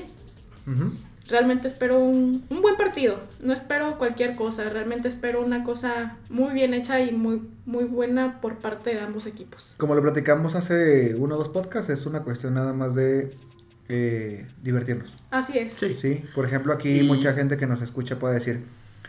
Realmente 1.28 1.68
espero 1.68 2.00
un, 2.00 2.44
un 2.50 2.62
buen 2.62 2.76
partido. 2.76 3.22
No 3.42 3.54
espero 3.54 3.98
cualquier 3.98 4.36
cosa. 4.36 4.68
Realmente 4.70 5.08
espero 5.08 5.42
una 5.46 5.64
cosa 5.64 6.18
muy 6.30 6.54
bien 6.54 6.74
hecha 6.74 7.00
y 7.00 7.12
muy, 7.12 7.42
muy 7.66 7.86
buena 7.86 8.42
por 8.42 8.58
parte 8.58 8.90
de 8.96 9.00
ambos 9.00 9.26
equipos. 9.28 9.74
Como 9.78 9.96
lo 9.96 10.02
platicamos 10.02 10.56
hace 10.56 11.16
uno 11.16 11.36
o 11.36 11.38
dos 11.38 11.48
podcasts, 11.50 11.90
es 11.90 12.06
una 12.06 12.22
cuestión 12.24 12.56
nada 12.56 12.74
más 12.74 12.96
de 12.96 13.30
eh, 13.88 14.46
divertirnos. 14.62 15.16
Así 15.30 15.58
es. 15.58 15.74
Sí. 15.74 15.94
Sí, 15.94 16.24
por 16.36 16.46
ejemplo, 16.46 16.74
aquí 16.74 17.00
Y- 17.02 17.04
mucha 17.08 17.34
gente 17.34 17.56
que 17.56 17.68
nos 17.68 17.82
escucha 17.82 18.18
puede 18.20 18.34
decir, 18.36 18.64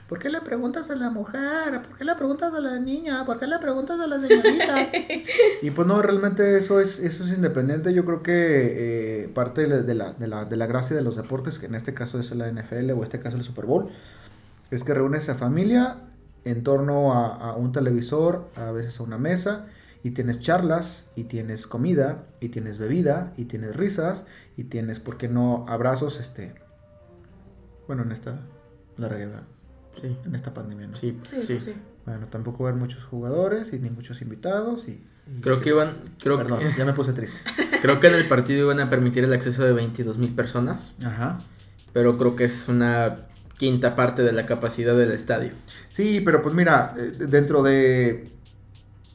¿por 0.08 0.18
qué 0.18 0.28
le 0.28 0.40
preguntas 0.40 0.90
a 0.90 0.96
la 0.96 1.10
mujer? 1.10 1.82
¿Por 1.82 1.96
qué 1.96 2.04
le 2.04 2.14
preguntas 2.14 2.52
a 2.52 2.60
la 2.60 2.78
niña? 2.78 3.24
¿Por 3.24 3.38
qué 3.38 3.46
le 3.46 3.58
preguntas 3.58 3.98
a 3.98 4.06
la 4.06 4.20
señorita? 4.20 4.90
y 5.62 5.70
pues 5.70 5.88
no, 5.88 6.02
realmente 6.02 6.56
eso 6.58 6.80
es, 6.80 6.98
eso 6.98 7.24
es 7.24 7.30
independiente. 7.32 7.92
Yo 7.94 8.04
creo 8.04 8.22
que 8.22 9.22
eh, 9.24 9.28
parte 9.28 9.66
de, 9.66 9.94
la, 9.94 10.12
de, 10.12 10.26
la, 10.26 10.44
de 10.44 10.56
la 10.56 10.66
gracia 10.66 10.96
de 10.96 11.02
los 11.02 11.16
deportes, 11.16 11.58
que 11.58 11.66
en 11.66 11.74
este 11.74 11.94
caso 11.94 12.18
es 12.20 12.30
la 12.32 12.50
NFL 12.50 12.90
o 12.92 13.02
este 13.02 13.20
caso 13.20 13.36
el 13.36 13.44
Super 13.44 13.66
Bowl, 13.66 13.88
es 14.70 14.84
que 14.84 14.94
reúnes 14.94 15.28
a 15.28 15.34
familia 15.34 15.98
en 16.44 16.64
torno 16.64 17.12
a, 17.12 17.54
un 17.56 17.72
televisor, 17.72 18.50
a 18.56 18.72
veces 18.72 18.98
a 18.98 19.02
una 19.02 19.18
mesa, 19.18 19.66
y 20.02 20.10
tienes 20.10 20.40
charlas, 20.40 21.06
y 21.14 21.24
tienes 21.24 21.66
comida, 21.66 22.24
y 22.40 22.48
tienes 22.48 22.78
bebida, 22.78 23.32
y 23.36 23.44
tienes 23.44 23.76
risas, 23.76 24.24
y 24.56 24.64
tienes, 24.64 24.98
¿por 24.98 25.16
qué 25.16 25.28
no?, 25.28 25.64
abrazos, 25.68 26.18
este, 26.18 26.54
bueno, 27.86 28.02
en 28.02 28.12
esta 28.12 28.40
larga, 28.96 29.44
Sí. 30.00 30.16
en 30.24 30.34
esta 30.34 30.52
pandemia, 30.54 30.86
¿no? 30.88 30.96
Sí, 30.96 31.18
Sí, 31.24 31.42
sí. 31.42 31.52
pues 31.54 31.64
sí. 31.64 31.74
Bueno, 32.06 32.26
tampoco 32.28 32.64
va 32.64 32.70
a 32.70 32.72
haber 32.72 32.80
muchos 32.82 33.04
jugadores, 33.04 33.72
y 33.72 33.78
ni 33.78 33.90
muchos 33.90 34.20
invitados, 34.22 34.88
y... 34.88 34.92
y- 34.92 35.40
Creo 35.40 35.60
que 35.60 35.68
iban, 35.68 35.98
creo 36.22 36.36
Perdón, 36.38 36.58
que, 36.60 36.74
ya 36.76 36.84
me 36.84 36.92
puse 36.92 37.12
triste. 37.12 37.38
creo 37.82 38.00
que 38.00 38.08
en 38.08 38.14
el 38.14 38.26
partido 38.26 38.60
iban 38.64 38.80
a 38.80 38.90
permitir 38.90 39.22
el 39.24 39.32
acceso 39.32 39.62
de 39.64 39.72
22 39.72 40.18
mil 40.18 40.34
personas, 40.34 40.92
Ajá. 41.04 41.38
pero 41.92 42.18
creo 42.18 42.34
que 42.34 42.44
es 42.44 42.66
una 42.68 43.26
quinta 43.58 43.94
parte 43.94 44.22
de 44.24 44.32
la 44.32 44.46
capacidad 44.46 44.96
del 44.96 45.12
estadio. 45.12 45.52
Sí, 45.88 46.20
pero 46.24 46.42
pues 46.42 46.54
mira, 46.54 46.94
eh, 46.98 47.12
dentro 47.28 47.62
de, 47.62 48.32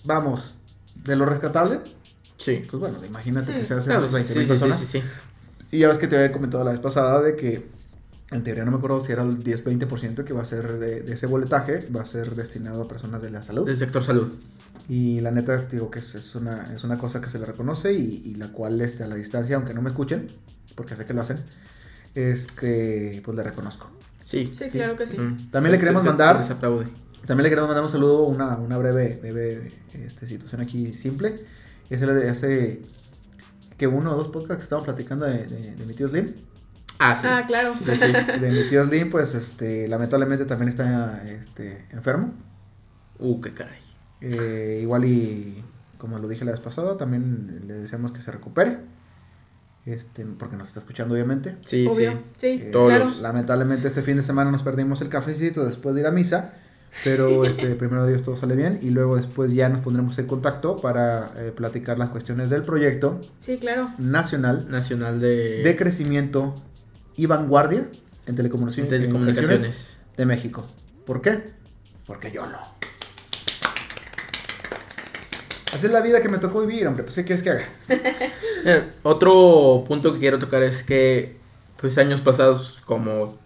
vamos, 0.05 0.53
de 0.95 1.15
lo 1.15 1.25
rescatable, 1.25 1.79
Sí. 2.37 2.63
pues 2.69 2.79
bueno, 2.79 3.03
imagínate 3.03 3.47
Sí. 3.51 3.59
que 3.59 3.65
se 3.65 3.73
hacen 3.73 3.89
Claro, 3.91 4.05
esos 4.05 4.13
20 4.13 4.33
sí, 4.33 4.39
mil 4.39 4.47
sí, 4.47 4.53
sí, 4.53 4.59
personas. 4.59 4.79
sí, 4.79 4.85
sí. 5.01 5.03
Y 5.71 5.79
ya 5.79 5.89
ves 5.89 5.97
que 5.97 6.07
te 6.07 6.15
había 6.15 6.31
comentado 6.31 6.63
la 6.63 6.71
vez 6.71 6.79
pasada 6.79 7.21
de 7.21 7.35
que 7.35 7.67
en 8.31 8.43
teoría 8.43 8.65
no 8.65 8.71
me 8.71 8.77
acuerdo 8.77 9.03
si 9.03 9.11
era 9.13 9.23
el 9.23 9.43
10-20% 9.43 10.23
que 10.23 10.33
va 10.33 10.41
a 10.41 10.45
ser 10.45 10.79
de, 10.79 11.01
de 11.01 11.13
ese 11.13 11.27
boletaje, 11.27 11.87
va 11.95 12.01
a 12.01 12.05
ser 12.05 12.35
destinado 12.35 12.81
a 12.83 12.87
personas 12.87 13.21
de 13.21 13.29
la 13.29 13.41
salud. 13.41 13.65
Del 13.65 13.77
sector 13.77 14.03
salud. 14.03 14.29
Y 14.89 15.19
la 15.21 15.31
neta, 15.31 15.57
digo 15.63 15.89
que 15.91 15.99
es, 15.99 16.15
es 16.15 16.35
una, 16.35 16.73
es 16.73 16.83
una 16.83 16.97
cosa 16.97 17.19
que 17.21 17.29
se 17.29 17.39
le 17.39 17.45
reconoce 17.45 17.93
y, 17.93 18.21
y 18.25 18.35
la 18.35 18.51
cual 18.51 18.79
este, 18.81 19.03
a 19.03 19.07
la 19.07 19.15
distancia, 19.15 19.55
aunque 19.55 19.73
no 19.73 19.81
me 19.81 19.89
escuchen, 19.89 20.29
porque 20.75 20.95
sé 20.95 21.05
que 21.05 21.13
lo 21.13 21.21
hacen, 21.21 21.39
este, 22.15 23.21
pues 23.23 23.35
le 23.37 23.43
reconozco. 23.43 23.89
Sí. 24.23 24.49
Sí, 24.53 24.65
claro 24.69 24.95
que 24.97 25.07
sí. 25.07 25.17
Mm. 25.17 25.51
También 25.51 25.71
le 25.71 25.79
queremos 25.79 26.03
se- 26.03 26.09
mandar- 26.09 26.43
se. 26.43 26.55
También 26.55 27.43
le 27.43 27.49
queremos 27.49 27.67
mandar 27.67 27.83
un 27.83 27.89
saludo, 27.89 28.23
una, 28.23 28.55
una 28.57 28.77
breve, 28.77 29.19
breve 29.21 29.71
este, 29.93 30.27
situación 30.27 30.61
aquí 30.61 30.93
simple. 30.93 31.43
Es 31.89 32.01
el 32.01 32.13
de 32.15 32.29
hace 32.29 32.81
que 33.77 33.87
uno 33.87 34.13
o 34.13 34.15
dos 34.15 34.29
podcasts 34.29 34.57
que 34.57 34.63
estábamos 34.63 34.85
platicando 34.87 35.25
de, 35.25 35.45
de, 35.45 35.75
de 35.75 35.85
mi 35.85 35.93
tío 35.93 36.07
Slim. 36.07 36.33
Ah, 36.99 37.15
sí. 37.15 37.27
Ah, 37.29 37.43
claro. 37.47 37.73
Sí, 37.73 37.83
sí, 37.85 37.93
sí. 37.95 38.01
De 38.41 38.51
mi 38.51 38.67
tío 38.69 38.85
Slim, 38.85 39.09
pues 39.09 39.35
este, 39.35 39.87
lamentablemente 39.87 40.45
también 40.45 40.69
está 40.69 41.23
este, 41.27 41.85
enfermo. 41.91 42.33
Uh, 43.19 43.39
qué 43.41 43.53
caray. 43.53 43.79
Eh, 44.21 44.79
igual 44.81 45.05
y 45.05 45.63
como 45.97 46.19
lo 46.19 46.27
dije 46.27 46.43
la 46.45 46.51
vez 46.51 46.59
pasada, 46.59 46.97
también 46.97 47.63
le 47.67 47.73
deseamos 47.75 48.11
que 48.11 48.21
se 48.21 48.31
recupere. 48.31 48.77
Este, 49.85 50.25
porque 50.25 50.57
nos 50.57 50.67
está 50.67 50.79
escuchando 50.79 51.13
obviamente. 51.13 51.55
Sí, 51.65 51.87
Obvio. 51.87 52.11
sí. 52.11 52.17
Sí, 52.37 52.47
Eh, 52.63 52.69
Todos 52.73 52.89
claro. 52.89 53.11
Lamentablemente 53.21 53.87
este 53.87 54.01
fin 54.01 54.17
de 54.17 54.23
semana 54.23 54.51
nos 54.51 54.61
perdimos 54.61 54.99
el 55.01 55.07
cafecito 55.09 55.65
después 55.65 55.95
de 55.95 56.01
ir 56.01 56.07
a 56.07 56.11
misa. 56.11 56.53
Pero 57.03 57.45
este, 57.45 57.75
primero 57.75 58.05
Dios 58.05 58.21
todo 58.23 58.35
sale 58.35 58.55
bien 58.55 58.79
y 58.81 58.89
luego 58.89 59.15
después 59.15 59.53
ya 59.53 59.69
nos 59.69 59.79
pondremos 59.79 60.17
en 60.19 60.27
contacto 60.27 60.77
para 60.77 61.31
eh, 61.37 61.53
platicar 61.55 61.97
las 61.99 62.09
cuestiones 62.09 62.49
del 62.49 62.63
proyecto 62.63 63.21
Sí, 63.37 63.57
claro. 63.59 63.91
nacional 63.97 64.67
Nacional 64.69 65.21
de, 65.21 65.61
de 65.63 65.75
crecimiento 65.77 66.61
y 67.17 67.25
vanguardia 67.25 67.89
en 68.25 68.35
telecomunicaciones, 68.35 68.89
telecomunicaciones. 68.89 69.97
de 70.15 70.25
México. 70.25 70.65
¿Por 71.05 71.21
qué? 71.21 71.51
Porque 72.05 72.31
yo 72.31 72.45
no. 72.45 72.59
Así 75.73 75.85
es 75.87 75.91
la 75.91 75.99
vida 76.01 76.21
que 76.21 76.29
me 76.29 76.37
tocó 76.37 76.61
vivir, 76.61 76.87
hombre. 76.87 77.03
Pues, 77.03 77.15
¿qué 77.15 77.25
quieres 77.25 77.43
que 77.43 77.49
haga? 77.49 77.67
Eh, 78.65 78.83
otro 79.03 79.85
punto 79.87 80.11
que 80.13 80.19
quiero 80.19 80.39
tocar 80.39 80.61
es 80.63 80.83
que, 80.83 81.37
pues 81.79 81.97
años 81.99 82.19
pasados, 82.21 82.81
como 82.85 83.37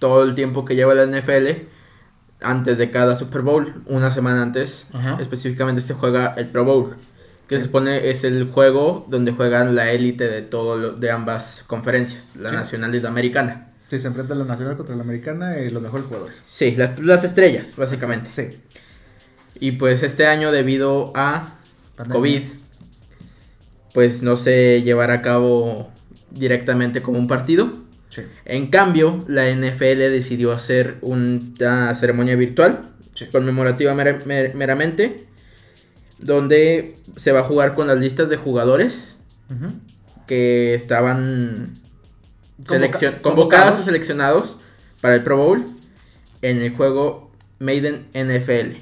todo 0.00 0.24
el 0.24 0.34
tiempo 0.34 0.64
que 0.64 0.74
lleva 0.74 0.94
la 0.94 1.04
NFL, 1.06 1.66
antes 2.40 2.78
de 2.78 2.90
cada 2.90 3.14
Super 3.14 3.42
Bowl, 3.42 3.82
una 3.86 4.10
semana 4.10 4.42
antes, 4.42 4.86
Ajá. 4.92 5.18
específicamente 5.20 5.80
se 5.80 5.94
juega 5.94 6.34
el 6.36 6.48
Pro 6.48 6.64
Bowl, 6.64 6.96
que 7.48 7.56
Sí. 7.56 7.60
se 7.60 7.66
supone 7.66 8.10
es 8.10 8.24
el 8.24 8.50
juego 8.50 9.06
donde 9.10 9.32
juegan 9.32 9.74
la 9.74 9.90
élite 9.92 10.28
de 10.28 10.42
todo 10.42 10.76
lo- 10.76 10.92
de 10.92 11.10
ambas 11.10 11.64
conferencias, 11.66 12.36
la 12.36 12.50
Sí. 12.50 12.56
nacional 12.56 12.94
y 12.94 13.00
la 13.00 13.08
americana. 13.08 13.70
Sí, 13.88 13.98
se 13.98 14.06
enfrenta 14.08 14.34
la 14.34 14.44
nacional 14.44 14.76
contra 14.76 14.96
la 14.96 15.02
americana 15.02 15.58
y 15.60 15.68
los 15.70 15.82
mejores 15.82 16.06
jugadores. 16.06 16.40
Sí, 16.46 16.74
la- 16.76 16.94
las 17.02 17.22
estrellas, 17.24 17.76
básicamente. 17.76 18.30
Sí. 18.32 18.58
Y 19.60 19.72
pues 19.72 20.02
este 20.02 20.26
año, 20.26 20.50
debido 20.52 21.12
a 21.14 21.58
Pandemia. 21.96 22.14
COVID, 22.18 22.42
pues 23.92 24.22
no 24.22 24.36
se 24.36 24.82
llevará 24.82 25.14
a 25.14 25.22
cabo 25.22 25.90
directamente 26.30 27.02
como 27.02 27.18
un 27.18 27.28
partido. 27.28 27.72
Sí. 28.08 28.22
En 28.44 28.68
cambio, 28.68 29.24
la 29.28 29.48
NFL 29.48 30.10
decidió 30.10 30.52
hacer 30.52 30.96
una 31.02 31.94
ceremonia 31.94 32.36
virtual, 32.36 32.90
conmemorativa 33.32 33.94
mera- 33.94 34.18
mer- 34.24 34.54
meramente, 34.54 35.24
donde 36.24 36.96
se 37.16 37.32
va 37.32 37.40
a 37.40 37.44
jugar 37.44 37.74
con 37.74 37.86
las 37.86 37.98
listas 37.98 38.28
de 38.28 38.36
jugadores 38.36 39.16
que 40.26 40.74
estaban 40.74 41.78
Convoca- 42.66 43.20
convocados. 43.20 43.78
o 43.78 43.82
seleccionados 43.82 44.56
para 45.00 45.14
el 45.14 45.22
Pro 45.22 45.36
Bowl 45.36 45.64
en 46.42 46.62
el 46.62 46.74
juego 46.74 47.30
Maiden 47.58 48.06
NFL. 48.14 48.78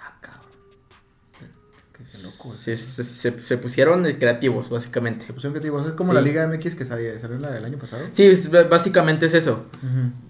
Ah, 0.00 0.16
cabrón. 0.20 0.42
Qué, 1.38 2.04
qué 2.12 2.18
loco. 2.22 2.52
Se, 2.54 2.76
se- 2.76 3.04
se- 3.04 3.38
se 3.40 3.58
pusieron 3.58 4.04
creativos, 4.14 4.70
básicamente. 4.70 5.26
Se 5.26 5.32
pusieron 5.34 5.52
creativos. 5.52 5.86
Es 5.86 5.92
como 5.92 6.12
Sí. 6.12 6.14
la 6.16 6.20
Liga 6.22 6.46
MX 6.46 6.74
que 6.74 6.84
salió, 6.86 7.18
salió 7.20 7.38
la 7.38 7.50
del 7.50 7.64
año 7.64 7.78
pasado. 7.78 8.04
Sí, 8.12 8.24
es- 8.26 8.50
básicamente 8.50 9.26
es 9.26 9.34
eso. 9.34 9.66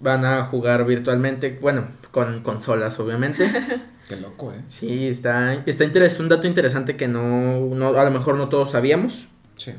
Van 0.01 0.25
a 0.25 0.43
jugar 0.45 0.85
virtualmente, 0.85 1.57
bueno, 1.61 1.87
con 2.25 2.41
consolas, 2.41 2.99
obviamente. 2.99 3.49
Qué 4.09 4.15
loco, 4.17 4.51
¿eh? 4.51 4.61
Sí, 4.67 5.07
está, 5.07 5.53
está 5.53 5.85
interes- 5.85 6.19
un 6.19 6.29
dato 6.29 6.47
interesante 6.47 6.97
que 6.97 7.07
no, 7.07 7.59
no, 7.75 7.87
a 7.89 8.03
lo 8.03 8.11
mejor 8.11 8.35
no 8.37 8.49
todos 8.49 8.71
sabíamos. 8.71 9.27
Sí. 9.55 9.73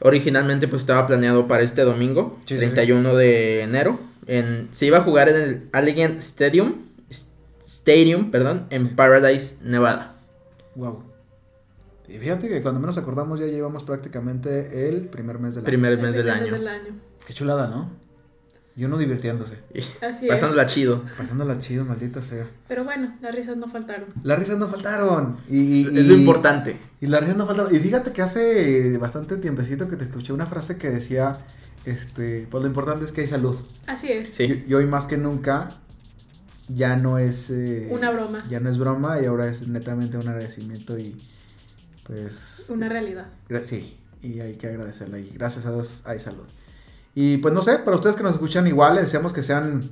Originalmente 0.00 0.68
pues 0.68 0.82
estaba 0.82 1.06
planeado 1.06 1.48
para 1.48 1.62
este 1.64 1.82
domingo, 1.82 2.38
Sí, 2.44 2.54
sí, 2.54 2.58
31 2.60 3.14
de 3.16 3.62
enero. 3.62 3.98
En, 4.26 4.68
se 4.72 4.86
iba 4.86 4.98
a 4.98 5.00
jugar 5.00 5.28
en 5.28 5.36
el 5.36 5.68
Allegiant 5.72 6.18
Stadium, 6.20 6.84
Stadium, 7.64 8.30
perdón, 8.30 8.66
en 8.70 8.88
Sí. 8.88 8.94
Paradise, 8.94 9.56
Nevada. 9.62 10.14
Wow. 10.76 11.02
Y 12.08 12.18
fíjate 12.18 12.48
que 12.48 12.62
cuando 12.62 12.80
menos 12.80 12.96
acordamos 12.96 13.40
ya 13.40 13.46
llevamos 13.46 13.82
prácticamente 13.82 14.88
el 14.88 15.08
primer 15.08 15.38
mes 15.38 15.54
del 15.56 15.62
año. 15.64 15.66
Primer 15.66 15.92
El 15.92 15.98
mes 16.00 16.12
del 16.14 16.22
primer 16.22 16.42
año. 16.42 16.52
del 16.52 16.68
año. 16.68 16.94
Qué 17.26 17.34
chulada, 17.34 17.66
¿no? 17.66 17.90
Y 18.78 18.84
uno 18.84 18.96
divirtiéndose. 18.96 19.56
Así 20.00 20.28
Pasándola 20.28 20.62
es. 20.62 20.72
chido. 20.72 21.02
Pasándola 21.18 21.58
chido, 21.58 21.84
maldita 21.84 22.22
sea. 22.22 22.46
Pero 22.68 22.84
bueno, 22.84 23.12
las 23.20 23.34
risas 23.34 23.56
no 23.56 23.66
faltaron. 23.66 24.06
Las 24.22 24.38
risas 24.38 24.56
no 24.56 24.68
faltaron. 24.68 25.36
Y, 25.50 25.80
y- 25.82 25.98
es 25.98 26.06
lo 26.06 26.14
importante. 26.14 26.78
Y 27.00 27.08
las 27.08 27.20
risas 27.20 27.36
no 27.36 27.46
faltaron. 27.46 27.74
Y 27.74 27.80
fíjate 27.80 28.12
que 28.12 28.22
hace 28.22 28.96
bastante 28.98 29.36
tiempecito 29.36 29.88
que 29.88 29.96
te 29.96 30.04
escuché 30.04 30.32
una 30.32 30.46
frase 30.46 30.76
que 30.78 30.90
decía, 30.90 31.38
este, 31.86 32.46
pues 32.48 32.62
lo 32.62 32.68
importante 32.68 33.04
es 33.04 33.10
que 33.10 33.22
hay 33.22 33.26
salud. 33.26 33.56
Así 33.88 34.12
es. 34.12 34.28
Sí. 34.36 34.44
Y, 34.44 34.70
y 34.70 34.74
hoy 34.74 34.86
más 34.86 35.08
que 35.08 35.16
nunca 35.16 35.70
ya 36.68 36.94
no 36.96 37.18
es... 37.18 37.50
eh, 37.50 37.88
Una 37.90 38.12
broma. 38.12 38.44
Ya 38.48 38.60
no 38.60 38.70
es 38.70 38.78
broma 38.78 39.20
y 39.20 39.24
ahora 39.26 39.48
es 39.48 39.66
netamente 39.66 40.18
un 40.18 40.28
agradecimiento 40.28 40.96
y 40.98 41.20
pues... 42.04 42.66
Una 42.68 42.88
realidad. 42.88 43.26
Sí, 43.60 43.96
y 44.22 44.38
hay 44.40 44.54
que 44.54 44.68
agradecerle 44.68 45.20
y 45.20 45.30
gracias 45.34 45.66
a 45.66 45.72
Dios 45.72 46.02
hay 46.04 46.20
salud. 46.20 46.46
Y 47.20 47.38
pues 47.38 47.52
no 47.52 47.62
sé, 47.62 47.80
para 47.80 47.96
ustedes 47.96 48.14
que 48.14 48.22
nos 48.22 48.34
escuchan 48.34 48.68
igual, 48.68 48.94
les 48.94 49.02
deseamos 49.06 49.32
que 49.32 49.42
sean, 49.42 49.90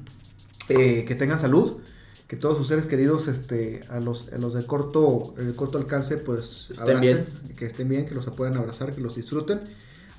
eh, 0.68 1.04
que 1.04 1.16
tengan 1.16 1.40
salud, 1.40 1.78
que 2.28 2.36
todos 2.36 2.56
sus 2.56 2.68
seres 2.68 2.86
queridos, 2.86 3.26
este, 3.26 3.82
a 3.90 3.98
los, 3.98 4.32
a 4.32 4.38
los 4.38 4.54
de 4.54 4.64
corto, 4.64 5.34
el 5.36 5.56
corto 5.56 5.76
alcance, 5.76 6.18
pues 6.18 6.68
Estén 6.70 7.00
bien. 7.00 7.26
que 7.56 7.66
estén 7.66 7.88
bien, 7.88 8.06
que 8.06 8.14
los 8.14 8.26
puedan 8.26 8.56
abrazar, 8.56 8.94
que 8.94 9.00
los 9.00 9.16
disfruten. 9.16 9.58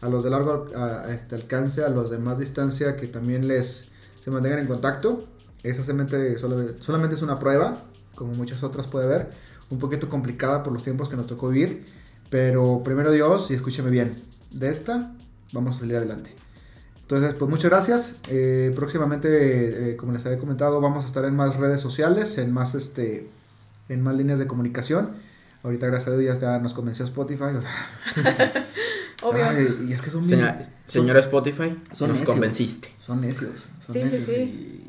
A 0.02 0.10
los 0.10 0.26
de 0.26 0.30
largo 0.32 0.68
a- 0.76 1.06
a 1.06 1.14
este 1.16 1.36
alcance, 1.36 1.82
a 1.86 1.88
los 1.90 2.10
de 2.12 2.18
más 2.18 2.40
distancia, 2.40 2.98
que 2.98 3.08
también 3.08 3.48
les 3.48 3.88
se 4.22 4.30
mantengan 4.30 4.60
en 4.60 4.68
contacto. 4.68 5.26
Esa 5.64 5.84
solamente, 5.86 6.38
solamente 6.40 7.16
es 7.16 7.22
una 7.22 7.40
prueba, 7.40 7.86
como 8.16 8.34
muchas 8.34 8.64
otras 8.64 8.86
puede 8.86 9.06
haber, 9.06 9.30
un 9.70 9.80
poquito 9.80 10.10
complicada 10.10 10.62
por 10.62 10.74
los 10.74 10.84
tiempos 10.84 11.08
que 11.08 11.16
nos 11.16 11.26
tocó 11.26 11.48
vivir, 11.48 11.86
pero 12.30 12.82
primero 12.84 13.14
Dios, 13.14 13.50
y 13.50 13.54
escúcheme 13.54 13.92
bien, 13.92 14.22
de 14.52 14.70
esta 14.70 15.14
vamos 15.54 15.78
a 15.78 15.80
salir 15.80 15.96
adelante. 15.96 16.36
Entonces, 17.10 17.34
pues 17.36 17.50
muchas 17.50 17.72
gracias. 17.72 18.16
Eh, 18.28 18.74
próximamente, 18.76 19.92
eh, 19.92 19.96
como 19.96 20.12
les 20.12 20.26
había 20.26 20.38
comentado, 20.40 20.82
vamos 20.82 21.06
a 21.06 21.08
estar 21.08 21.24
en 21.24 21.36
más 21.38 21.56
redes 21.56 21.80
sociales, 21.80 22.38
en 22.38 22.52
más 22.52 22.76
este, 22.76 23.30
en 23.88 24.02
más 24.04 24.16
líneas 24.18 24.40
de 24.40 24.48
comunicación. 24.48 25.12
Ahorita, 25.64 25.88
gracias 25.88 26.14
a 26.14 26.18
Dios, 26.18 26.40
ya 26.40 26.60
nos 26.60 26.74
convenció 26.74 27.06
Spotify. 27.06 27.44
o 27.56 27.62
sea, 27.62 27.72
Obvio. 29.24 29.46
ay, 29.50 29.86
y 29.90 29.94
es 29.94 30.02
que 30.02 30.10
son 30.10 30.22
bien- 30.28 30.40
Señora, 30.42 30.60
son- 30.86 31.02
señora 31.02 31.20
Spotify, 31.22 31.78
son 31.94 32.10
nos 32.10 32.20
necios. 32.20 32.30
convenciste. 32.30 32.94
Son 33.00 33.22
necios. 33.22 33.70
Son 33.86 33.94
Sí, 33.96 34.00
sí, 34.02 34.04
necios. 34.04 34.26
sí. 34.26 34.34
y- 34.34 34.84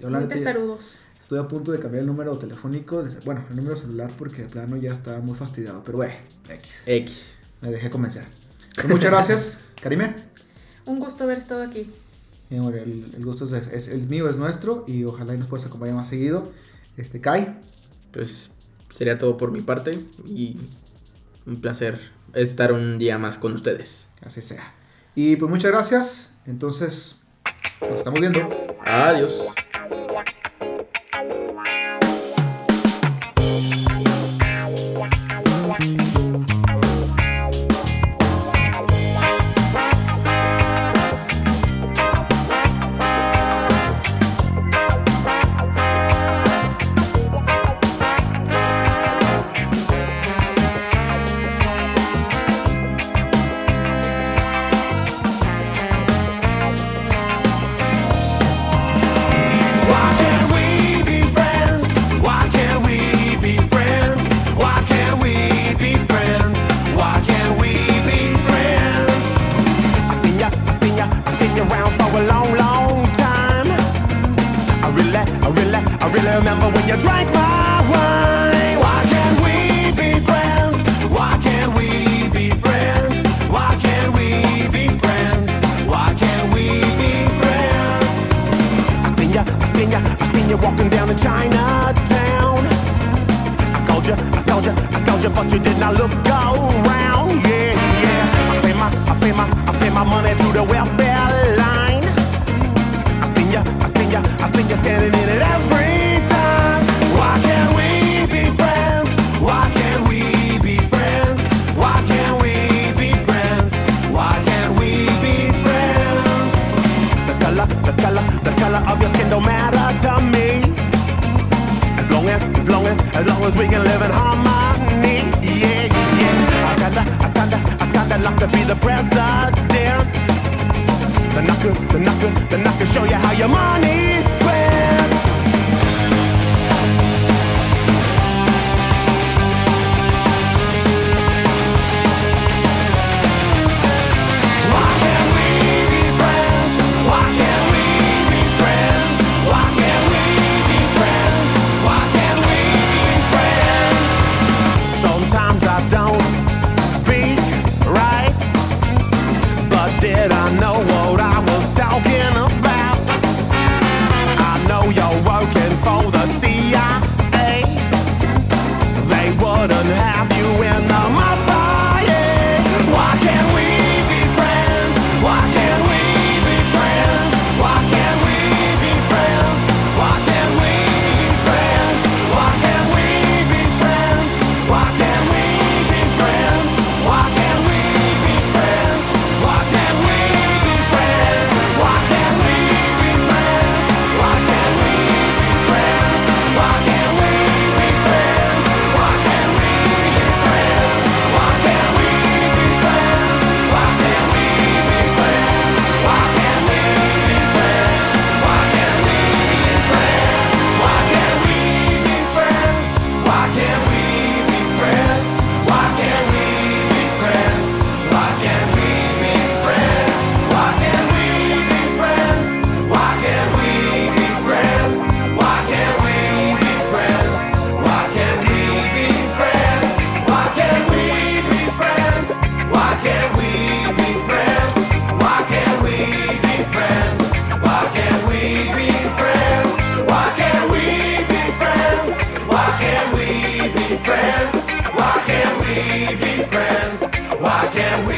yo 0.00 0.10
la 0.10 0.28
testarudos. 0.28 0.96
estoy 1.20 1.38
a 1.40 1.48
punto 1.48 1.72
de 1.72 1.78
cambiar 1.80 2.02
el 2.02 2.06
número 2.06 2.38
telefónico, 2.38 3.02
bueno, 3.24 3.44
el 3.50 3.56
número 3.56 3.74
celular 3.76 4.10
porque 4.16 4.42
de 4.42 4.48
plano 4.48 4.76
ya 4.76 4.92
está 4.92 5.18
muy 5.18 5.34
fastidiado. 5.36 5.82
Pero 5.84 5.98
bueno, 5.98 6.14
X. 6.50 6.82
X. 6.86 7.26
Me 7.62 7.70
dejé 7.70 7.90
convencer. 7.90 8.24
Pues 8.76 8.88
muchas 8.88 9.10
gracias, 9.10 9.58
Karime. 9.82 10.25
Un 10.86 10.98
gusto 11.00 11.24
haber 11.24 11.38
estado 11.38 11.62
aquí. 11.62 11.90
El 12.50 13.24
gusto 13.24 13.44
es, 13.44 13.52
es- 13.68 13.88
el 13.88 14.06
mío, 14.06 14.28
es 14.30 14.36
nuestro 14.36 14.84
y 14.86 15.04
ojalá 15.04 15.34
y 15.34 15.38
nos 15.38 15.48
puedas 15.48 15.66
acompañar 15.66 15.96
más 15.96 16.08
seguido. 16.08 16.52
Este, 16.96 17.20
Kai, 17.20 17.56
Pues 18.12 18.50
sería 18.94 19.18
todo 19.18 19.36
por 19.36 19.50
mi 19.50 19.60
parte 19.60 20.04
y 20.24 20.56
un 21.44 21.60
placer 21.60 22.00
estar 22.34 22.72
un 22.72 22.98
día 22.98 23.18
más 23.18 23.36
con 23.38 23.52
ustedes. 23.54 24.08
así 24.24 24.40
sea. 24.42 24.72
Y 25.14 25.36
pues 25.36 25.50
muchas 25.50 25.70
gracias. 25.70 26.30
Entonces, 26.46 27.16
nos 27.80 27.98
estamos 27.98 28.20
viendo. 28.20 28.40
Adiós. 28.84 29.34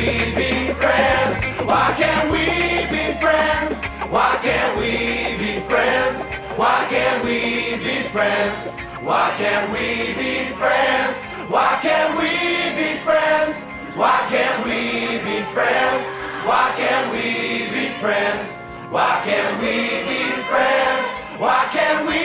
Can't 0.09 0.37
we 0.37 0.43
be 0.43 0.73
friends? 0.73 1.37
Why 1.67 1.93
can't 1.99 2.31
we 2.33 2.47
be 2.89 3.13
friends? 3.21 3.77
Why 4.09 4.39
can't 4.43 4.79
we 4.79 5.37
be 5.37 5.61
friends? 5.69 6.17
Why 6.57 6.87
can't 6.89 7.23
we 7.25 7.77
be 7.85 8.09
friends? 8.09 8.57
Why 9.05 9.35
can't 9.37 9.71
we 9.73 10.15
be 10.17 10.49
friends? 10.57 11.21
Why 11.51 11.79
can't 11.83 12.17
we 12.17 12.31
be 12.79 12.97
friends? 13.05 13.57
Why 13.97 14.17
can't 14.31 14.65
we 14.65 14.81
be 15.21 15.43
friends? 15.53 16.01
Why 16.49 16.73
can't 16.85 17.13
we 17.13 17.69
be 17.69 17.89
friends? 18.01 18.49
Why 18.89 19.21
can't 19.25 19.61
we 19.61 20.09
be 20.09 20.21
friends? 20.49 21.05
Why 21.39 21.69
can't 21.75 22.09
we 22.09 22.17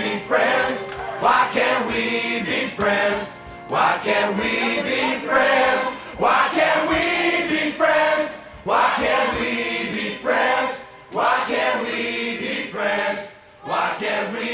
be 0.00 0.18
friends? 0.30 0.86
Why 1.20 1.48
can't 1.52 1.86
we 1.88 2.40
be 2.42 2.68
friends? 2.68 3.37
Why 3.68 4.00
can't 4.02 4.34
we 4.36 4.80
be 4.82 5.18
friends? 5.26 6.14
Why 6.16 6.48
can't 6.54 6.88
we 6.88 7.54
be 7.54 7.70
friends? 7.72 8.34
Why 8.64 8.90
can't 8.96 9.38
we 9.38 9.92
be 9.92 10.14
friends? 10.14 10.80
Why 11.12 11.44
can't 11.46 11.84
we 11.84 12.38
be 12.38 12.54
friends? 12.72 13.36
Why 13.64 13.94
can't 13.98 14.32
we? 14.32 14.47